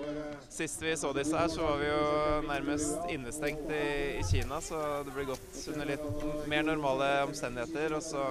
Sist 0.50 0.82
vi 0.82 0.96
så 0.98 1.14
disse 1.14 1.38
her, 1.38 1.54
så 1.54 1.62
var 1.68 1.78
vi 1.84 1.92
jo 1.92 2.02
nærmest 2.50 3.14
innestengt 3.14 3.70
i, 3.70 3.86
i 4.18 4.26
Kina, 4.26 4.62
så 4.64 4.82
det 5.06 5.14
blir 5.14 5.30
godt 5.36 5.62
under 5.76 5.94
litt 5.94 6.06
mer 6.50 6.66
normale 6.66 7.12
omstendigheter. 7.28 8.00
Og 8.00 8.04
så 8.10 8.26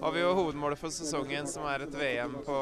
har 0.00 0.12
vi 0.12 0.20
jo 0.20 0.32
hovedmålet 0.34 0.78
for 0.78 0.94
sesongen, 0.94 1.46
som 1.50 1.64
er 1.66 1.82
et 1.84 1.94
VM 1.98 2.36
på, 2.46 2.58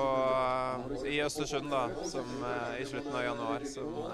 i 1.08 1.18
Østersund 1.24 1.68
da, 1.72 1.82
som, 2.08 2.28
eh, 2.48 2.82
i 2.82 2.86
slutten 2.88 3.14
av 3.14 3.24
januar. 3.24 3.66
Som 3.68 3.98
uh, 4.00 4.10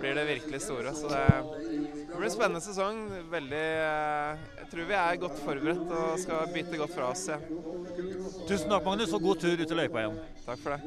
blir 0.00 0.14
det 0.18 0.24
virkelig 0.28 0.60
store. 0.66 0.94
Så 0.94 1.08
det, 1.08 1.22
det 1.30 2.16
blir 2.16 2.28
en 2.28 2.34
spennende 2.36 2.60
sesong. 2.64 3.00
Veldig 3.32 3.64
uh, 3.80 4.44
Jeg 4.60 4.68
tror 4.72 4.90
vi 4.90 4.98
er 5.00 5.22
godt 5.24 5.38
forberedt 5.46 5.94
og 6.00 6.18
skal 6.20 6.52
bite 6.54 6.80
godt 6.82 6.94
fra 6.96 7.10
oss. 7.14 7.24
Ja. 7.32 7.38
Tusen 8.48 8.68
takk, 8.68 8.84
Magnus, 8.84 9.14
og 9.16 9.24
god 9.24 9.40
tur 9.44 9.64
ut 9.64 9.70
i 9.70 9.80
løypa 9.80 10.04
igjen. 10.04 10.20
Takk 10.44 10.60
for 10.64 10.76
det. 10.76 10.80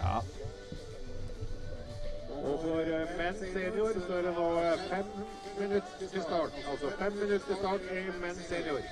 Ja. 0.00 0.18
Og 2.44 2.58
for 2.60 2.80
eh, 2.84 3.12
menn 3.16 3.36
senior 3.40 3.96
så 4.04 4.18
er 4.18 4.26
det 4.26 4.32
nå 4.36 4.48
eh, 4.60 4.82
fem 4.90 5.12
minutter 5.58 6.10
til 6.10 6.22
start. 6.22 6.60
Altså 6.70 6.92
fem 6.98 7.12
minutter 7.12 7.46
til 7.46 7.56
start 7.62 7.88
i 7.92 8.04
menn 8.20 8.38
senior. 8.48 8.84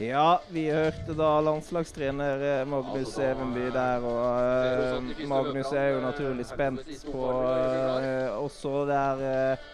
Ja, 0.00 0.38
vi 0.48 0.64
hørte 0.72 1.12
da 1.18 1.28
landslagstrener 1.44 2.44
eh, 2.48 2.62
Magnus 2.68 3.18
Evenby 3.20 3.66
der, 3.74 4.06
og 4.08 5.02
uh, 5.04 5.28
Magnus 5.28 5.68
er 5.76 5.90
jo 5.92 6.00
naturlig 6.00 6.46
spent 6.48 6.88
på 7.10 7.26
uh, 7.28 8.40
også 8.40 8.86
der 8.88 9.24
uh, 9.52 9.70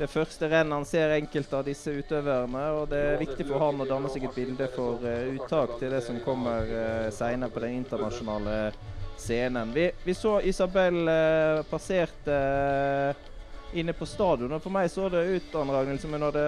det 0.00 0.08
første 0.08 0.48
rennet 0.48 0.72
han 0.72 0.86
ser 0.88 1.12
enkelte 1.12 1.58
av 1.58 1.66
disse 1.68 1.92
utøverne. 1.92 2.62
og 2.80 2.88
Det 2.90 3.00
er 3.12 3.18
viktig 3.20 3.46
for 3.50 3.60
han 3.60 3.82
å 3.84 3.88
danne 3.88 4.10
seg 4.10 4.24
et 4.26 4.38
bilde 4.38 4.68
for 4.74 5.02
uh, 5.04 5.34
uttak 5.36 5.76
til 5.78 5.92
det 5.92 6.00
som 6.06 6.18
kommer 6.24 6.66
uh, 6.72 7.10
senere 7.12 7.52
på 7.52 7.62
den 7.62 7.78
internasjonale 7.82 8.56
scenen. 9.20 9.74
Vi, 9.76 9.90
vi 10.04 10.14
så 10.16 10.38
Isabel 10.40 11.02
uh, 11.04 11.60
passerte 11.68 12.32
eh, 12.32 13.26
inne 13.74 13.94
på 13.96 14.06
stadion. 14.08 14.52
og 14.52 14.62
For 14.62 14.74
meg 14.74 14.90
så 14.90 15.08
det 15.12 15.22
ut 15.28 15.54
Ragnhild, 15.54 16.00
som 16.02 16.14
hun 16.14 16.26
hadde 16.26 16.44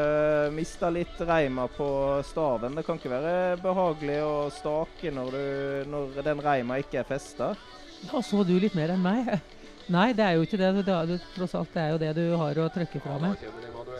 mista 0.55 0.91
litt 0.91 1.21
reima 1.21 1.69
på 1.71 1.87
staven. 2.27 2.75
Det 2.77 2.85
kan 2.87 2.99
ikke 2.99 3.13
være 3.13 3.35
behagelig 3.63 4.19
å 4.27 4.35
stake 4.55 5.13
når, 5.15 5.37
du, 5.37 5.91
når 5.93 6.23
den 6.27 6.43
reima 6.45 6.79
ikke 6.83 7.03
er 7.03 7.09
festa. 7.09 7.53
Da 8.03 8.23
så 8.25 8.43
du 8.45 8.57
litt 8.59 8.75
mer 8.75 8.95
enn 8.95 9.03
meg. 9.03 9.31
Nei, 9.93 10.13
det 10.17 10.25
er 10.25 10.37
jo 10.39 10.47
ikke 10.47 10.59
det. 10.61 10.73
Det 10.87 10.95
er, 10.95 11.15
tross 11.37 11.55
alt, 11.59 11.73
det 11.75 11.83
er 11.83 11.95
jo 11.95 12.03
det 12.03 12.13
du 12.19 12.25
har 12.39 12.59
å 12.59 12.69
trykke 12.73 13.03
fra 13.03 13.19
med. 13.23 13.47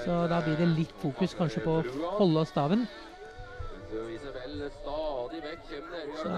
Så 0.05 0.19
da 0.31 0.43
blir 0.45 0.59
det 0.59 0.69
litt 0.73 0.95
fokus 1.03 1.35
kanskje 1.39 1.63
på 1.65 1.81
å 1.81 2.13
holde 2.19 2.47
staven. 2.51 2.87
Så 6.23 6.29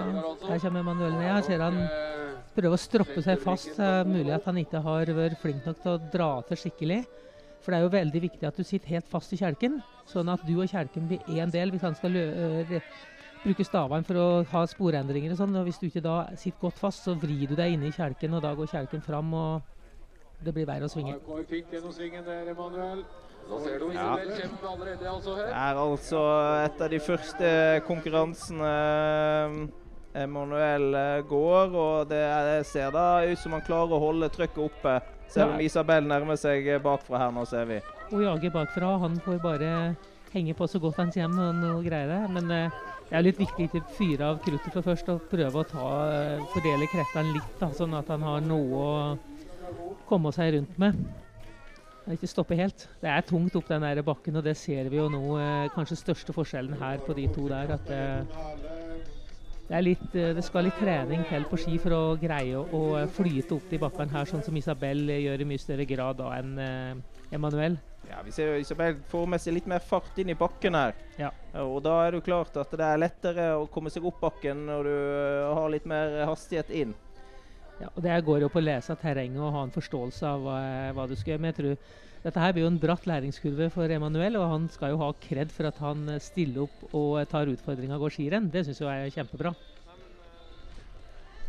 her 0.49 0.61
kommer 0.63 0.81
Emanuel 0.81 1.15
ned. 1.17 1.27
Jeg 1.27 1.45
ser 1.49 1.65
han 1.65 1.81
prøver 2.55 2.77
å 2.77 2.81
stroppe 2.81 3.25
seg 3.25 3.43
fast. 3.43 3.75
Er 3.83 4.07
mulig 4.09 4.33
at 4.37 4.47
han 4.49 4.61
ikke 4.61 4.83
har 4.85 5.11
vært 5.17 5.41
flink 5.43 5.67
nok 5.67 5.83
til 5.83 5.97
å 5.97 6.03
dra 6.13 6.31
til 6.49 6.61
skikkelig. 6.65 7.01
For 7.65 7.73
det 7.73 7.81
er 7.81 7.87
jo 7.87 7.95
veldig 7.95 8.21
viktig 8.27 8.47
at 8.47 8.59
du 8.61 8.65
sitter 8.67 8.99
helt 8.99 9.09
fast 9.09 9.33
i 9.33 9.41
kjelken, 9.41 9.79
sånn 10.11 10.29
at 10.29 10.43
du 10.45 10.53
og 10.59 10.69
kjelken 10.69 11.07
blir 11.09 11.31
én 11.33 11.53
del 11.53 11.73
hvis 11.73 11.87
han 11.87 11.97
skal 11.97 12.19
øh, 12.21 12.75
bruke 13.41 13.65
stavene 13.65 14.05
for 14.05 14.21
å 14.21 14.27
ha 14.51 14.65
sporendringer 14.69 15.33
og 15.33 15.41
sånn. 15.41 15.57
Og 15.57 15.71
hvis 15.71 15.81
du 15.81 15.87
ikke 15.89 16.05
da 16.05 16.19
sitter 16.37 16.61
godt 16.61 16.83
fast, 16.83 17.07
så 17.09 17.17
vrir 17.17 17.49
du 17.49 17.57
deg 17.57 17.73
inn 17.77 17.87
i 17.89 17.93
kjelken, 17.95 18.37
og 18.37 18.45
da 18.45 18.53
går 18.59 18.69
kjelken 18.75 19.05
fram, 19.05 19.33
og 19.33 20.45
det 20.45 20.53
blir 20.53 20.69
verre 20.69 20.85
å 20.89 20.93
svinge. 20.93 21.17
Går 21.25 21.47
fint 21.49 21.73
gjennom 21.73 21.95
svingen 21.97 22.29
der, 22.29 22.53
Emanuel. 22.53 23.01
Allerede, 23.51 25.09
altså 25.09 25.35
Det 25.37 25.49
er 25.53 25.81
altså 25.81 26.21
et 26.65 26.83
av 26.83 26.91
de 26.91 27.01
første 27.03 27.49
konkurransene 27.87 28.71
eh, 28.71 30.23
Emanuel 30.25 30.95
eh, 30.95 31.25
går, 31.29 31.75
og 31.75 32.09
det 32.09 32.23
er, 32.23 32.63
ser 32.69 32.95
da 32.95 33.25
ut 33.27 33.39
som 33.43 33.57
han 33.57 33.65
klarer 33.67 33.97
å 33.97 34.03
holde 34.07 34.31
trykket 34.33 34.63
oppe. 34.65 34.97
Selv 35.35 35.57
om 35.57 35.63
Isabel 35.65 36.07
nærmer 36.07 36.39
seg 36.41 36.67
eh, 36.71 36.83
bakfra 36.83 37.25
her 37.25 37.35
nå, 37.35 37.45
ser 37.51 37.67
vi. 37.69 37.81
Hun 38.13 38.23
jager 38.23 38.53
bakfra. 38.55 38.93
Han 39.03 39.19
får 39.25 39.41
bare 39.43 39.71
henge 40.35 40.55
på 40.55 40.69
så 40.71 40.81
godt 40.83 41.01
han 41.03 41.13
kommer 41.15 41.51
og 41.51 41.59
noe 41.59 41.83
greier 41.85 42.11
det. 42.11 42.23
Men 42.37 42.55
eh, 42.55 42.79
det 43.09 43.19
er 43.19 43.27
litt 43.27 43.43
viktig 43.43 43.69
å 43.81 43.83
fyre 43.99 44.31
av 44.33 44.41
kruttet 44.45 44.73
for 44.73 44.87
først 44.87 45.11
og 45.13 45.27
prøve 45.31 45.61
å 45.61 45.67
ta, 45.69 45.89
eh, 46.15 46.47
fordele 46.55 46.89
kreftene 46.93 47.35
litt, 47.37 47.53
da, 47.61 47.73
sånn 47.77 47.99
at 47.99 48.11
han 48.15 48.25
har 48.27 48.45
noe 48.47 48.87
å 48.87 49.99
komme 50.09 50.33
seg 50.35 50.55
rundt 50.57 50.79
med. 50.81 50.99
Ikke 52.13 52.29
stoppe 52.29 52.57
helt. 52.59 52.85
Det 53.01 53.09
er 53.09 53.25
tungt 53.25 53.55
opp 53.57 53.69
den 53.71 53.85
der 53.87 54.03
bakken, 54.05 54.37
og 54.37 54.45
det 54.45 54.57
ser 54.61 54.91
vi 54.93 54.99
jo 54.99 55.07
nå. 55.09 55.23
Eh, 55.41 55.71
kanskje 55.73 55.97
største 55.97 56.35
forskjellen 56.37 56.77
her 56.81 57.01
på 57.05 57.17
de 57.17 57.25
to 57.33 57.47
der. 57.49 57.73
at 57.79 57.87
det, 57.89 58.03
det, 59.69 59.73
er 59.79 59.87
litt, 59.87 60.05
eh, 60.13 60.35
det 60.37 60.45
skal 60.45 60.69
litt 60.69 60.77
trening 60.77 61.25
til 61.31 61.49
på 61.49 61.61
ski 61.63 61.79
for 61.81 61.97
å 61.97 62.03
greie 62.21 62.61
å, 62.61 62.83
flyte 63.09 63.57
opp 63.57 63.73
de 63.73 63.81
bakkene 63.81 64.13
her, 64.13 64.29
sånn 64.29 64.45
som 64.45 64.57
Isabel 64.61 65.09
eh, 65.09 65.25
gjør 65.25 65.47
i 65.47 65.49
mye 65.49 65.65
større 65.65 65.89
grad 65.89 66.21
da 66.21 66.35
enn 66.37 66.55
eh, 66.61 67.23
Emanuel. 67.33 67.81
Ja, 68.11 68.21
Vi 68.25 68.35
ser 68.37 68.53
jo 68.53 68.61
Isabel 68.61 68.99
får 69.09 69.27
med 69.33 69.41
seg 69.41 69.57
litt 69.57 69.69
mer 69.71 69.81
fart 69.81 70.19
inn 70.21 70.29
i 70.29 70.37
bakken 70.37 70.77
her. 70.77 70.93
Ja. 71.17 71.31
Og 71.63 71.81
da 71.87 71.97
er 72.03 72.13
det 72.13 72.21
jo 72.21 72.27
klart 72.29 72.57
at 72.61 72.77
det 72.77 72.85
er 72.85 73.01
lettere 73.01 73.49
å 73.57 73.65
komme 73.73 73.93
seg 73.93 74.05
opp 74.05 74.21
bakken 74.21 74.67
når 74.69 74.91
du 74.91 74.93
eh, 74.93 75.55
har 75.57 75.73
litt 75.73 75.89
mer 75.89 76.21
hastighet 76.29 76.73
inn. 76.85 76.93
Ja, 77.85 77.91
og 77.93 78.03
Det 78.03 78.25
går 78.25 78.41
jo 78.41 78.49
på 78.49 78.63
å 78.63 78.65
lese 78.65 78.97
terrenget 78.97 79.43
og 79.45 79.53
ha 79.53 79.63
en 79.67 79.75
forståelse 79.75 80.25
av 80.25 80.41
hva, 80.41 80.59
hva 80.97 81.05
du 81.09 81.13
skal 81.19 81.35
gjøre. 81.35 81.43
Men 81.43 81.53
jeg 81.53 81.59
tror 81.59 81.75
dette 82.25 82.41
her 82.41 82.55
blir 82.57 82.65
jo 82.65 82.71
en 82.71 82.81
bratt 82.81 83.05
læringskurve 83.05 83.67
for 83.75 83.93
Emanuel, 83.93 84.39
og 84.41 84.49
han 84.49 84.69
skal 84.73 84.95
jo 84.95 85.01
ha 85.03 85.11
kred 85.21 85.53
for 85.53 85.69
at 85.69 85.77
han 85.85 86.09
eh, 86.09 86.23
stiller 86.25 86.65
opp 86.65 86.95
og 86.97 87.19
eh, 87.21 87.29
tar 87.29 87.51
utfordringa 87.53 87.99
og 87.99 88.07
går 88.07 88.15
skirenn. 88.17 88.49
Det 88.49 88.63
syns 88.65 88.81
jeg 88.81 88.89
er 88.89 89.13
kjempebra. 89.13 89.53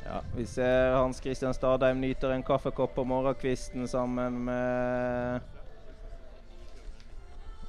Ja, 0.04 0.20
Vi 0.36 0.46
ser 0.46 0.98
Hans 0.98 1.24
Christian 1.24 1.56
Stadheim 1.56 2.04
nyter 2.04 2.36
en 2.36 2.44
kaffekopp 2.44 2.94
på 2.98 3.08
morgenkvisten 3.08 3.88
sammen 3.88 4.44
med 4.50 5.40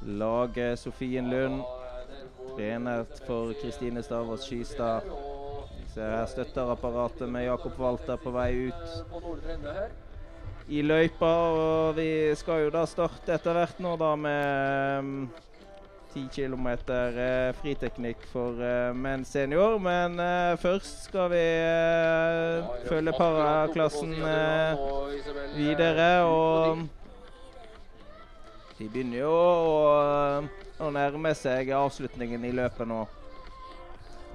laget 0.02 0.82
Sofien 0.82 1.30
Lund. 1.30 1.62
Trener 2.56 3.06
for 3.22 3.54
Kristine 3.62 4.02
Stavås 4.02 4.50
Skystad. 4.50 5.06
Ser 5.96 6.10
her 6.12 6.26
støtterapparatet 6.28 7.24
med 7.32 7.46
Jakob 7.46 7.78
Walter 7.80 8.18
på 8.20 8.28
vei 8.34 8.50
ut 8.68 9.06
i 10.68 10.82
løypa. 10.84 11.30
Og 11.56 11.96
vi 11.96 12.34
skal 12.36 12.66
jo 12.66 12.72
da 12.74 12.82
starte 12.84 13.32
etter 13.32 13.56
hvert 13.56 13.80
nå 13.80 13.94
da 13.96 14.10
med 14.20 15.30
10 16.12 16.28
km 16.34 16.68
eh, 16.68 17.48
friteknikk 17.62 18.28
for 18.28 18.60
eh, 18.60 18.92
menn 18.92 19.24
senior. 19.24 19.78
Men 19.80 20.20
eh, 20.20 20.60
først 20.60 21.08
skal 21.08 21.32
vi 21.32 21.42
eh, 21.64 22.68
følge 22.92 23.16
paraklassen 23.16 24.12
videre. 25.56 26.12
Og 26.28 26.84
de 28.76 28.84
begynner 28.84 29.22
jo 29.24 29.32
å, 29.32 30.44
å 30.76 30.92
nærme 30.92 31.32
seg 31.32 31.72
avslutningen 31.72 32.44
i 32.44 32.58
løpet 32.60 32.92
nå. 32.92 33.06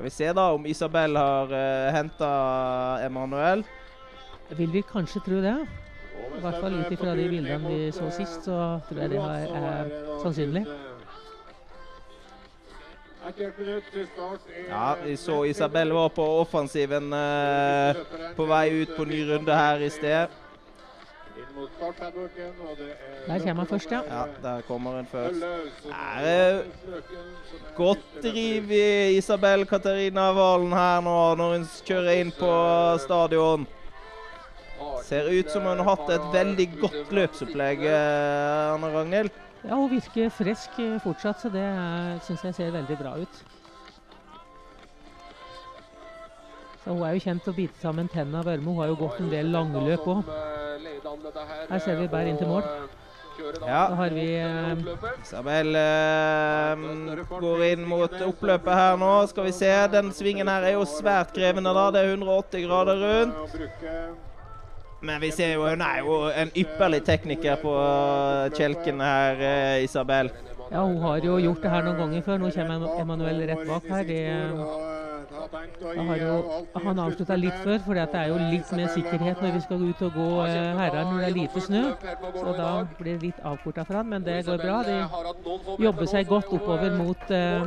Skal 0.02 0.10
vi 0.10 0.16
se 0.16 0.34
da 0.34 0.44
om 0.52 0.64
Isabel 0.66 1.16
har 1.16 1.52
uh, 1.54 1.92
henta 1.94 2.28
Emanuel. 3.06 3.62
vil 4.50 4.72
vi 4.74 4.82
kanskje 4.82 5.20
tro 5.22 5.42
det. 5.44 5.54
I 6.38 6.40
hvert 6.42 6.58
fall 6.64 6.78
ut 6.80 6.96
ifra 6.96 7.14
de 7.14 7.28
bildene 7.30 7.70
vi 7.70 7.92
så 7.94 8.08
sist, 8.10 8.48
så 8.48 8.80
tror 8.88 9.02
jeg 9.04 9.12
det 9.12 9.20
er, 9.22 9.54
er 9.60 9.92
sannsynlig. 10.24 10.64
Er 13.30 13.54
Ja, 14.72 14.96
vi 15.06 15.14
så 15.22 15.44
Isabel 15.46 15.94
var 15.94 16.10
på 16.10 16.26
offensiven 16.40 17.14
eh, 17.14 18.02
på 18.34 18.50
vei 18.50 18.66
ut 18.82 18.98
på 18.98 19.06
ny 19.06 19.22
runde 19.30 19.54
her 19.54 19.86
i 19.86 19.94
sted. 19.94 20.41
Der 23.28 23.40
kommer 23.40 23.62
han 23.64 23.68
først, 23.68 23.92
ja. 23.92 24.02
Ja, 24.10 24.24
der 24.44 24.62
kommer 24.68 24.96
hun 24.96 25.06
først. 25.06 25.40
Følge 25.40 25.96
Er 25.96 26.62
det 26.62 27.04
godt 27.76 28.24
driv 28.24 28.72
i 28.72 29.18
Isabel 29.18 29.66
Katarina 29.66 30.32
Valen 30.32 30.74
her 30.74 31.02
nå 31.06 31.36
når 31.40 31.56
hun 31.58 31.68
kjører 31.86 32.22
inn 32.22 32.34
på 32.40 32.52
stadion? 33.06 33.68
Ser 35.06 35.30
ut 35.30 35.52
som 35.52 35.66
hun 35.68 35.82
har 35.82 35.90
hatt 35.96 36.10
et 36.16 36.28
veldig 36.34 36.68
godt 36.82 37.12
løpsopplegg, 37.14 37.84
eh, 37.86 38.74
Anne 38.74 38.92
Ragnhild. 38.94 39.32
Ja, 39.64 39.76
Hun 39.76 39.90
virker 39.92 40.30
frisk 40.34 40.80
eh, 40.80 41.00
fortsatt, 41.04 41.42
så 41.42 41.50
det 41.54 41.66
syns 42.26 42.46
jeg 42.48 42.56
ser 42.56 42.72
veldig 42.72 42.98
bra 42.98 43.18
ut. 43.22 43.44
Så 46.84 46.96
Hun 46.96 47.04
er 47.06 47.14
jo 47.14 47.22
kjent 47.26 47.44
til 47.46 47.54
å 47.54 47.58
bite 47.60 47.82
sammen 47.82 48.10
tennene 48.10 48.42
av 48.42 48.50
Ørmo. 48.50 48.74
Hun 48.74 48.82
har 48.82 48.90
jo 48.90 48.98
gått 49.04 49.20
en 49.22 49.30
del 49.30 49.52
langløp 49.54 50.08
òg. 50.10 50.34
Her 51.70 51.80
ser 51.80 52.00
vi 52.00 52.08
bare 52.10 52.32
inn 52.32 52.42
til 52.42 52.50
mål. 52.50 52.66
Ja. 53.42 53.88
Da 53.90 53.96
har 53.96 54.10
vi 54.14 54.26
eh, 54.38 54.82
Isabel 55.22 55.76
eh, 55.76 57.22
går 57.30 57.64
inn 57.72 57.86
mot 57.90 58.14
oppløpet 58.26 58.74
her 58.76 59.00
nå. 59.02 59.14
Skal 59.32 59.48
vi 59.48 59.54
se. 59.56 59.72
Den 59.94 60.12
svingen 60.14 60.50
her 60.52 60.68
er 60.68 60.76
jo 60.76 60.86
svært 60.90 61.34
krevende, 61.36 61.74
da. 61.74 61.88
Det 61.94 62.04
er 62.04 62.14
180 62.16 62.68
grader 62.68 63.02
rundt. 63.06 63.58
Men 65.02 65.22
vi 65.24 65.32
ser 65.34 65.56
jo 65.56 65.66
hun 65.66 65.82
er 65.82 66.04
jo 66.06 66.18
en 66.30 66.52
ypperlig 66.54 67.02
tekniker 67.08 67.58
på 67.64 67.74
kjelken 68.58 69.02
her, 69.02 69.42
eh, 69.42 69.84
Isabel. 69.88 70.30
Ja, 70.72 70.86
hun 70.86 71.02
har 71.04 71.26
jo 71.26 71.38
gjort 71.42 71.64
det 71.64 71.72
her 71.74 71.88
noen 71.88 71.98
ganger 72.00 72.22
før. 72.28 72.38
Nå 72.42 72.52
kommer 72.56 73.00
Emanuel 73.02 73.42
rett 73.50 73.68
bak 73.68 73.90
her. 73.90 74.04
Det, 74.08 74.22
jo, 75.52 76.36
han 76.84 77.00
avslutta 77.04 77.36
litt 77.36 77.58
før, 77.64 77.80
for 77.84 77.98
det 77.98 78.06
er 78.16 78.30
jo 78.32 78.38
litt 78.40 78.72
mer 78.78 78.92
sikkerhet 78.94 79.42
når 79.44 79.52
vi 79.58 79.62
skal 79.66 79.84
ut 79.84 80.04
og 80.08 80.16
gå 80.16 80.28
eh, 80.46 80.80
herrer 80.80 81.10
når 81.10 81.18
det 81.20 81.28
er 81.28 81.36
lite 81.36 81.64
snø. 81.66 81.84
Så 82.38 82.54
da 82.58 82.70
blir 83.00 83.18
det 83.18 83.26
litt 83.28 83.44
avkorta 83.52 83.86
for 83.88 84.00
han, 84.00 84.10
men 84.14 84.24
det 84.24 84.38
går 84.48 84.64
bra. 84.64 84.78
De 84.88 85.86
jobber 85.86 86.12
seg 86.12 86.30
godt 86.32 86.54
oppover 86.56 86.96
mot, 86.96 87.32
eh, 87.36 87.62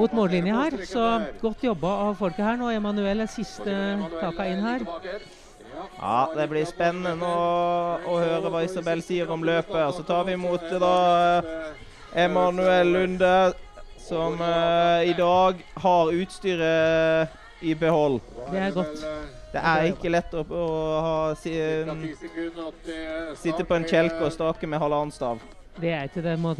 mot 0.00 0.18
mållinja 0.20 0.64
her. 0.64 0.80
Så 0.88 1.06
godt 1.42 1.64
jobba 1.68 1.94
av 2.08 2.18
folket 2.20 2.44
her 2.46 2.60
nå. 2.60 2.72
Emanuel 2.74 3.26
er 3.26 3.32
siste 3.32 3.78
taka 4.20 4.48
inn 4.52 4.64
her. 4.64 4.88
Ja, 5.98 6.28
det 6.36 6.46
blir 6.50 6.66
spennende 6.68 7.26
å, 7.26 7.98
å 8.06 8.18
høre 8.22 8.50
hva 8.52 8.62
Isabel 8.64 9.02
sier 9.04 9.30
om 9.34 9.44
løpet. 9.46 9.82
Så 9.96 10.04
tar 10.06 10.24
vi 10.28 10.36
imot 10.38 10.64
da 10.80 10.94
eh, 11.42 12.24
Emanuel 12.24 12.92
Lunde, 12.94 13.34
som 14.04 14.36
uh, 14.40 15.00
i 15.04 15.14
dag 15.16 15.64
har 15.84 16.12
utstyret 16.12 17.40
i 17.64 17.74
behold. 17.74 18.20
Det 18.50 18.60
er 18.60 18.70
godt. 18.76 19.04
Det 19.54 19.62
er 19.62 19.88
ikke 19.92 20.10
lett 20.10 20.32
å, 20.34 20.42
å 20.42 20.64
ha, 21.04 21.18
si, 21.38 21.52
Ca. 21.54 21.94
10 21.94 22.16
sekunder 22.20 22.70
at 22.72 22.80
det 22.88 22.96
er 23.00 23.28
sitte 23.38 23.66
på 23.68 23.76
en 23.78 23.86
kjelke 23.88 24.24
og 24.26 24.32
stake 24.34 24.68
med 24.68 24.82
halvannen 24.82 25.14
stav. 25.14 25.42
Det 25.78 25.92
er 25.94 26.08
ikke 26.10 26.24
det. 26.24 26.34
Må, 26.42 26.54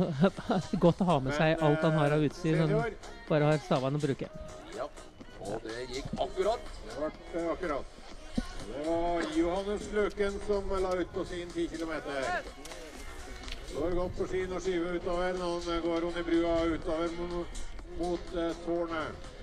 godt 0.84 1.02
å 1.02 1.08
ha 1.08 1.18
med 1.22 1.34
seg 1.34 1.58
alt 1.62 1.82
han 1.86 1.98
har 1.98 2.14
av 2.16 2.24
utstyr, 2.26 2.60
som 2.62 2.76
bare 3.28 3.50
har 3.50 3.60
stavene 3.66 3.98
å 3.98 4.04
bruke. 4.04 4.30
Og 5.44 5.66
det 5.66 5.82
gikk 5.92 6.06
akkurat. 6.24 6.70
Det 6.86 6.94
ble 6.96 7.10
eh, 7.42 7.50
akkurat. 7.52 8.00
Det 8.64 8.84
var 8.86 9.26
Johannes 9.36 9.90
Løken 9.92 10.38
som 10.46 10.70
la 10.86 10.94
ut 10.96 11.10
på 11.12 11.24
sin 11.28 11.50
10 11.50 11.66
km. 11.74 11.92
Går 13.74 13.94
godt 13.94 14.16
på 14.18 14.26
ski 14.26 14.42
og 14.54 14.60
skyver 14.62 14.96
utover. 14.96 15.32
Nå 15.38 15.48
går 15.86 16.08
i 16.20 16.26
brua 16.30 16.56
utover 16.74 17.08
mot, 17.20 17.62
mot 17.98 18.36
eh, 18.38 18.52
tårnet. 18.66 19.33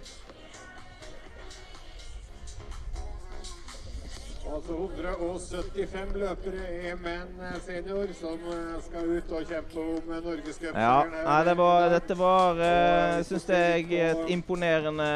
Altså 4.51 4.73
175 4.75 6.09
løpere 6.19 6.63
er 6.83 6.97
menn 6.99 7.37
eh, 7.39 7.53
senior 7.63 8.09
som 8.17 8.41
eh, 8.51 8.73
skal 8.83 9.11
ut 9.15 9.29
og 9.31 9.45
kjempe 9.47 9.79
om 9.79 10.09
eh, 10.11 10.23
norgescupen. 10.25 10.75
Ja, 10.75 10.97
nei, 11.13 11.37
det 11.47 11.53
var, 11.59 11.85
dette 11.93 12.17
var 12.19 12.59
uh, 12.59 13.21
syns 13.27 13.45
jeg 13.47 13.85
et 13.95 14.31
imponerende 14.33 15.07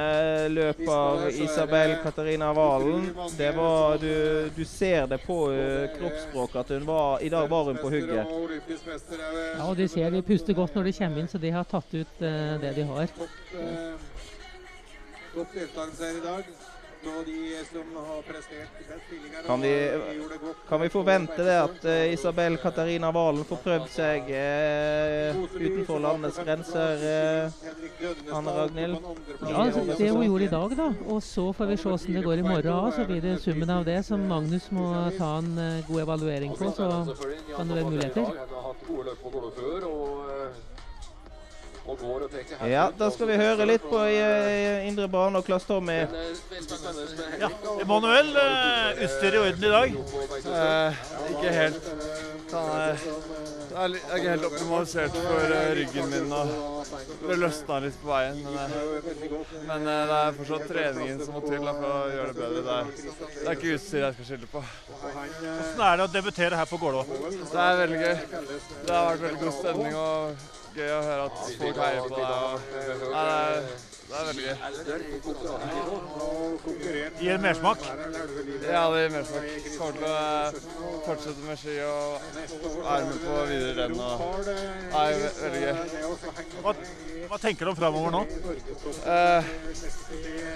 løp 0.54 0.80
av 0.88 1.26
Isabel 1.34 1.98
Katarina 2.04 2.54
Valen. 2.56 3.10
Det 3.36 3.50
var, 3.58 3.98
du, 4.00 4.48
du 4.56 4.64
ser 4.70 5.10
det 5.12 5.20
på 5.26 5.38
uh, 5.52 5.84
kroppsspråket 5.98 6.62
at 6.64 6.72
hun 6.78 6.88
var, 6.88 7.20
i 7.20 7.32
dag 7.34 7.50
var 7.52 7.68
hun 7.68 7.82
på 7.82 7.92
hugget. 7.92 8.24
Ja, 8.24 9.66
og 9.68 9.76
de 9.76 9.90
ser 9.92 10.16
de 10.16 10.24
puster 10.24 10.56
godt 10.56 10.80
når 10.80 10.88
de 10.88 10.96
kommer 11.02 11.26
inn, 11.26 11.28
så 11.32 11.44
de 11.44 11.52
har 11.58 11.68
tatt 11.68 11.92
ut 11.92 12.24
uh, 12.24 12.56
det 12.64 12.72
de 12.80 12.88
har. 12.94 13.12
Topp 15.36 15.52
deltakelse 15.60 16.08
her 16.08 16.22
i 16.22 16.24
dag. 16.24 16.56
Kan 19.46 19.62
vi, 19.62 19.74
godt. 20.42 20.58
kan 20.70 20.82
vi 20.82 20.90
forvente 20.90 21.44
det 21.46 21.58
at 21.62 21.86
uh, 21.86 22.14
Isabel 22.14 22.58
Katarina 22.58 23.12
Valen 23.14 23.46
får 23.46 23.62
prøvd 23.64 23.90
seg 23.94 24.32
uh, 24.32 25.44
utenfor 25.60 26.02
landets 26.02 26.40
grenser? 26.42 27.06
uh, 27.06 27.76
Anne 28.32 28.52
Ragnhild? 28.52 28.98
Ja, 29.50 29.64
altså, 29.64 29.96
det 29.98 30.12
hun 30.12 30.24
gjorde 30.26 30.44
i 30.44 30.48
dag, 30.48 30.78
da. 30.78 30.94
Og 31.06 31.24
så 31.24 31.52
får 31.52 31.66
vi 31.66 31.78
se 31.78 31.90
hvordan 31.90 32.16
det 32.16 32.24
går 32.24 32.34
i 32.34 32.42
morgen. 32.42 32.92
Så 32.92 33.06
blir 33.06 33.22
det 33.22 33.42
summen 33.42 33.70
av 33.70 33.86
det 33.86 34.06
som 34.06 34.20
Magnus 34.20 34.72
må 34.72 34.92
ta 35.18 35.38
en 35.40 35.58
eh, 35.58 35.88
god 35.88 36.02
evaluering 36.02 36.56
på. 36.58 36.72
Så 36.76 37.16
kan 37.56 37.68
det 37.68 37.76
være 37.76 37.90
muligheter. 37.90 38.26
Ja, 42.66 42.92
da 42.98 43.12
skal 43.14 43.28
vi 43.30 43.36
høre 43.38 43.66
litt 43.70 43.84
på 43.86 44.00
i, 44.10 44.18
Indre 44.90 45.06
Bane 45.12 45.38
og 45.38 45.46
Klass 45.46 45.68
Tommy. 45.70 46.00
Eh, 46.02 46.10
Ja, 47.40 47.50
Emanuel, 47.84 48.32
uh, 48.34 49.04
utstyr 49.06 49.36
i 49.38 49.42
orden 49.44 49.64
i 49.64 49.74
dag? 49.76 49.98
Eh, 50.56 51.04
ikke 51.36 51.52
helt. 51.54 51.92
Er, 52.56 52.98
jeg 53.76 53.84
er 53.84 53.96
ikke 54.18 54.30
helt 54.30 54.46
optimalisert 54.48 55.16
for 55.18 55.54
eh, 55.56 55.72
ryggen 55.76 56.10
min. 56.10 56.34
og 56.34 56.48
Det 57.28 57.38
løsna 57.42 57.80
litt 57.84 57.98
på 58.02 58.08
veien. 58.10 58.38
Men, 58.46 58.76
eh, 58.80 59.00
men 59.68 59.88
eh, 59.92 60.02
det 60.10 60.20
er 60.22 60.38
fortsatt 60.40 60.68
treningen 60.72 61.24
som 61.26 61.36
må 61.36 61.44
til 61.46 61.66
for 61.68 61.88
å 61.92 62.04
gjøre 62.16 62.34
det 62.34 62.38
bedre. 62.40 62.66
Det 62.66 62.76
er, 62.80 62.92
det 63.36 63.46
er 63.46 63.58
ikke 63.60 63.74
utstyr 63.76 64.06
jeg 64.06 64.18
skal 64.18 64.30
skylde 64.32 64.52
på. 64.54 64.64
Hvordan 65.04 65.88
er 65.90 65.98
det 66.02 66.08
å 66.08 66.14
debutere 66.16 66.62
her 66.62 66.70
på 66.72 66.80
Gålå? 66.86 67.06
Det 67.12 67.66
er 67.68 67.82
veldig 67.84 68.04
gøy. 68.06 68.16
Det 68.86 68.94
har 68.96 69.10
vært 69.12 69.26
veldig 69.28 69.42
god 69.44 69.58
stemning 69.60 70.00
og 70.00 70.55
gøy 70.76 70.92
å 70.92 71.02
høre 71.06 71.24
at 71.26 71.36
folk 71.60 71.78
heier 71.82 72.02
på 72.06 72.16
deg. 72.20 72.26
Nei, 73.16 73.60
det, 74.06 74.16
er, 74.16 74.26
veldig 74.30 74.44
gøy. 74.46 74.56
Gi 77.22 77.30
en 77.34 77.42
mersmak. 77.46 77.80
Ja, 78.66 78.84
det 78.94 79.00
gir 79.02 79.12
mersmak. 79.16 79.44
Kommer 79.80 79.96
til 79.96 80.06
å 80.10 80.12
eh, 80.20 80.60
fortsette 81.08 81.42
med 81.48 81.58
ski 81.62 81.76
og 81.88 82.06
være 82.84 83.06
med 83.10 83.18
på 83.24 83.34
videre 83.50 83.74
renn. 83.80 83.98
Nei, 84.94 85.10
ve 85.24 85.28
veldig 85.42 85.62
gøy. 85.64 85.76
Hva, 86.66 86.72
hva 87.32 87.38
tenker 87.42 87.64
du 87.66 87.72
om 87.72 87.80
framover 87.80 88.10
nå? 88.14 88.22
Eh, 89.16 89.42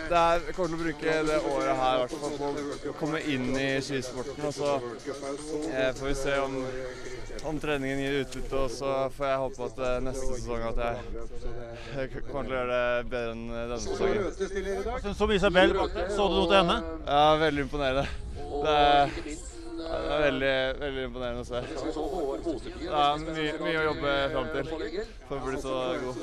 det 0.10 0.17
er, 0.17 0.43
jeg 0.45 0.55
kommer 0.58 0.69
til 0.69 0.77
å 0.77 0.84
bruke 0.84 1.10
det 1.29 1.39
året 1.53 1.75
her 1.79 2.03
hvert 2.03 2.15
fall 2.21 2.36
på 2.39 2.45
å 2.91 2.97
komme 2.99 3.19
inn 3.34 3.49
i 3.58 3.69
skisporten. 3.84 4.45
Og 4.45 4.53
så 4.55 4.75
eh, 5.71 5.91
får 5.97 6.05
vi 6.08 6.15
se 6.17 6.38
om, 6.43 6.60
om 7.45 7.60
treningen 7.60 7.99
gir 8.04 8.13
utbytte. 8.23 8.56
Og 8.63 8.69
så 8.73 9.10
får 9.15 9.25
jeg 9.30 9.38
håpe 9.43 9.60
at 9.69 9.78
eh, 9.88 9.95
neste 10.08 10.25
sesong 10.36 10.62
at 10.71 10.78
jeg, 10.86 10.95
jeg 11.95 12.06
kommer 12.30 12.45
til 12.49 12.54
å 12.54 12.56
gjøre 12.60 12.71
det 12.71 12.86
bedre 13.13 13.32
enn 13.36 13.45
eh, 13.49 13.54
denne 13.73 13.84
sesongen. 13.84 14.21
Som 15.19 15.30
Isabel? 15.36 15.69
Så 16.15 16.21
du 16.28 16.34
noe 16.39 16.49
til 16.49 16.60
henne? 16.62 16.78
Ja, 17.06 17.25
veldig 17.45 17.62
imponerende. 17.67 18.06
Det 18.49 18.73
er, 18.75 19.06
det 19.80 19.86
er 19.95 20.21
veldig, 20.25 20.56
veldig 20.82 21.04
imponerende 21.08 21.41
å 21.41 21.43
se. 21.47 21.60
Det 21.69 21.75
er 22.89 22.93
mye, 23.23 23.54
mye 23.63 23.80
å 23.80 23.84
jobbe 23.89 24.12
fram 24.34 24.47
til 24.56 24.65
for 25.30 25.36
å 25.38 25.39
bli 25.45 25.58
så 25.63 25.73
god. 26.04 26.15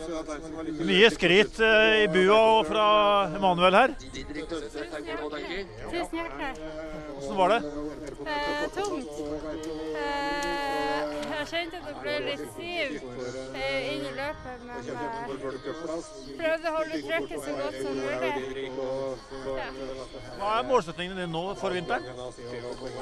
Mye 0.91 1.09
skryt 1.15 1.57
eh, 1.65 2.03
i 2.05 2.07
bua 2.13 2.41
og 2.59 2.63
fra 2.69 2.87
Emanuel 3.39 3.75
her. 3.81 3.91
Tusen 4.03 4.19
hjertelig. 6.19 6.51
Hvordan 7.17 7.37
var 7.41 7.49
det? 7.55 7.61
Eh, 8.27 8.65
tungt. 8.77 9.15
Eh, 9.97 10.66
jeg 11.37 11.47
kjente 11.51 11.77
at 11.81 11.87
jeg 11.91 11.97
ble 12.03 12.15
litt 12.27 12.43
stiv 12.53 12.89
eh, 13.61 13.89
inn 13.93 14.05
i 14.07 14.13
løpet, 14.17 14.65
men 14.67 14.79
eh, 14.93 14.93
prøvde 16.41 16.71
å 16.71 16.75
holde 16.77 17.01
trykket 17.07 17.41
så 17.45 17.53
godt 17.61 17.77
som 17.83 17.93
mulig. 18.01 18.33
Ja. 19.57 19.69
Hva 20.41 20.51
er 20.59 20.69
målsettingene 20.71 21.19
dine 21.21 21.31
nå 21.33 21.45
for 21.61 21.77
vinteren? 21.77 22.05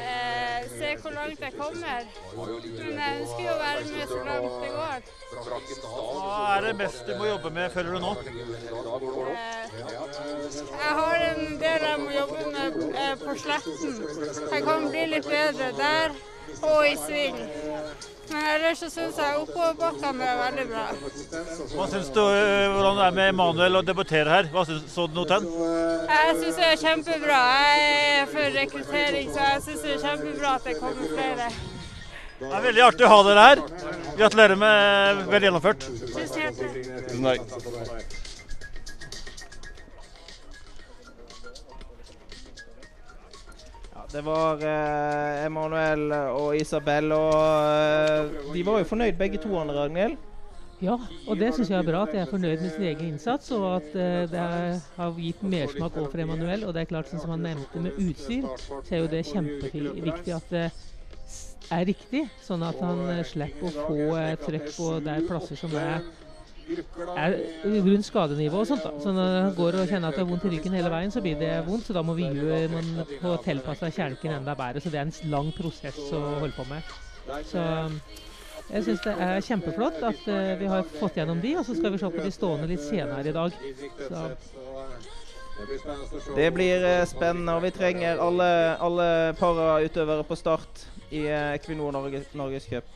Eh, 0.00 0.68
se 0.74 0.90
hvor 1.02 1.12
langt 1.18 1.40
jeg 1.46 1.52
kommer. 1.58 2.02
Men 2.34 3.00
jeg 3.04 3.20
ønsker 3.20 3.42
jo 3.44 3.52
å 3.54 3.60
være 3.62 3.82
med 3.92 4.06
så 4.14 4.20
langt 4.28 4.54
det 4.64 4.70
går. 4.74 4.98
Hva 6.24 6.44
er 6.56 6.68
det 6.68 6.74
mest 6.82 7.00
du 7.08 7.14
må 7.20 7.24
jobbe 7.30 7.54
med, 7.58 7.66
føler 7.74 7.90
du 7.92 7.98
nå? 8.04 8.12
Eh, 9.34 9.64
Jeg 10.74 10.92
har 11.00 11.26
en 11.30 11.58
del 11.64 11.88
jeg 11.88 11.98
må 12.04 12.10
jobbe 12.18 12.40
med 12.54 12.78
eh, 13.04 13.14
på 13.24 13.34
sletten. 13.44 13.98
Jeg 14.52 14.62
kan 14.68 14.88
bli 14.90 15.04
litt 15.14 15.28
bedre 15.28 15.72
der 15.78 16.08
og 16.62 16.86
i 16.86 16.94
sving. 17.00 17.38
Men 18.30 18.46
ellers 18.54 18.80
så 18.82 18.88
syns 18.92 19.18
jeg 19.20 19.36
oppoverbakkene 19.42 20.26
er 20.26 20.38
veldig 20.40 20.64
bra. 20.70 20.84
Hva 21.74 21.86
syns 21.92 22.10
du, 22.14 22.20
eh, 22.24 22.72
Hvordan 22.72 22.98
det 23.00 23.04
er 23.06 23.16
med 23.18 23.28
Emanuel 23.34 23.78
å 23.80 23.84
debutere 23.84 24.34
her? 24.36 24.50
Hva 24.54 24.64
syns, 24.68 24.88
så 24.94 25.06
du 25.10 25.18
noe 25.18 25.28
til? 25.30 25.46
Jeg 26.08 26.36
syns 26.40 26.58
det 26.60 26.66
er 26.70 26.82
kjempebra. 26.82 27.38
Jeg 27.60 27.94
er 28.22 28.26
for 28.32 28.58
rekruttering, 28.58 29.30
så 29.34 29.48
jeg 29.52 29.62
syns 29.68 29.86
det 29.86 29.94
er 29.96 30.04
kjempebra 30.08 30.54
at 30.58 30.68
det 30.70 30.76
kommer 30.80 31.14
flere. 31.14 31.48
Det 32.40 32.50
er 32.50 32.66
veldig 32.68 32.82
artig 32.88 33.06
å 33.06 33.12
ha 33.12 33.22
dere 33.28 33.46
her. 33.48 33.64
Gratulerer 34.18 34.58
med 34.58 35.24
vel 35.30 35.48
gjennomført. 35.48 35.86
Tusen 35.86 36.40
hjertelig. 36.42 36.86
Tusen 37.08 37.30
takk. 37.30 38.23
Det 44.14 44.22
var 44.22 44.62
eh, 44.62 45.44
Emanuel 45.46 46.12
og 46.14 46.54
Isabel, 46.56 47.10
og 47.16 47.34
eh, 47.34 48.54
de 48.54 48.62
var 48.66 48.78
jo 48.78 48.86
fornøyd 48.92 49.18
begge 49.18 49.42
to, 49.42 49.50
Anne 49.58 49.74
Ragnhild. 49.74 50.14
Ja, 50.82 50.96
og 51.26 51.38
det 51.38 51.52
syns 51.54 51.70
jeg 51.70 51.78
er 51.78 51.86
bra 51.86 52.02
at 52.04 52.12
de 52.12 52.20
er 52.22 52.30
fornøyd 52.30 52.60
med 52.60 52.70
sin 52.74 52.86
egen 52.90 53.12
innsats, 53.14 53.50
og 53.56 53.66
at 53.76 53.94
eh, 53.94 54.24
det 54.30 54.40
er, 54.40 54.80
har 54.96 55.14
gitt 55.18 55.42
mersmak 55.42 55.98
òg 55.98 56.10
for 56.12 56.22
Emanuel. 56.22 56.66
Og 56.68 56.74
det 56.74 56.84
er 56.84 56.90
klart, 56.90 57.10
som 57.10 57.30
han 57.34 57.46
nevnte 57.46 57.82
med 57.82 57.98
utstyr, 58.04 58.46
så 58.70 58.82
er 58.90 59.02
jo 59.02 59.10
det 59.10 59.24
kjempeviktig 59.32 60.34
at 60.36 60.50
det 60.52 60.66
er 61.72 61.86
riktig, 61.88 62.26
sånn 62.44 62.62
at 62.66 62.78
han 62.84 63.00
eh, 63.08 63.22
slipper 63.26 63.70
å 63.70 63.88
få 63.88 63.98
eh, 64.20 64.34
trøkk 64.44 64.70
på 64.76 64.90
der 65.04 65.24
plasser 65.28 65.58
som 65.58 65.74
er 65.80 66.04
er 67.16 67.36
rundt 67.84 68.06
skadenivå 68.06 68.60
og 68.62 68.66
sånt. 68.66 68.84
da. 68.84 68.92
Så 69.02 69.12
når 69.12 69.40
han 69.40 69.54
går 69.56 69.80
og 69.80 69.88
kjenner 69.88 70.08
at 70.08 70.18
det 70.18 70.24
er 70.24 70.28
vondt 70.30 70.44
i 70.48 70.52
ryggen 70.56 70.76
hele 70.76 70.92
veien, 70.92 71.12
så 71.14 71.22
blir 71.24 71.38
det 71.40 71.52
vondt. 71.66 71.88
Så 71.88 71.96
da 71.96 72.02
må 72.02 72.16
vi 72.18 72.28
gjøre 72.28 72.68
man 72.72 72.92
få 73.22 73.36
tilpassa 73.44 73.90
kjelken 73.90 74.38
enda 74.38 74.54
bedre. 74.58 74.80
Så 74.80 74.92
det 74.92 75.00
er 75.00 75.08
en 75.08 75.32
lang 75.32 75.52
prosess 75.56 75.98
å 76.12 76.22
holde 76.40 76.54
på 76.56 76.68
med. 76.70 76.94
Så 77.50 77.64
jeg 78.70 78.84
syns 78.86 79.02
det 79.04 79.14
er 79.20 79.42
kjempeflott 79.44 80.00
at 80.08 80.22
uh, 80.24 80.54
vi 80.60 80.68
har 80.70 80.86
fått 80.96 81.18
gjennom 81.20 81.40
de, 81.42 81.52
og 81.60 81.66
så 81.66 81.76
skal 81.76 81.92
vi 81.92 82.00
se 82.00 82.10
på 82.14 82.24
de 82.24 82.32
stående 82.32 82.68
litt 82.70 82.84
senere 82.84 83.28
i 83.28 83.36
dag. 83.36 83.58
Så 84.08 84.24
Det 86.34 86.48
blir 86.50 86.82
eh, 86.82 87.04
spennende, 87.06 87.52
og 87.54 87.62
vi 87.62 87.70
trenger 87.70 88.18
alle, 88.18 88.48
alle 88.82 89.06
parautøvere 89.38 90.24
på 90.26 90.34
start 90.34 90.86
i 91.14 91.20
eh, 91.28 91.54
Equinor 91.54 91.92
Norge, 91.94 92.24
Norgescup. 92.34 92.88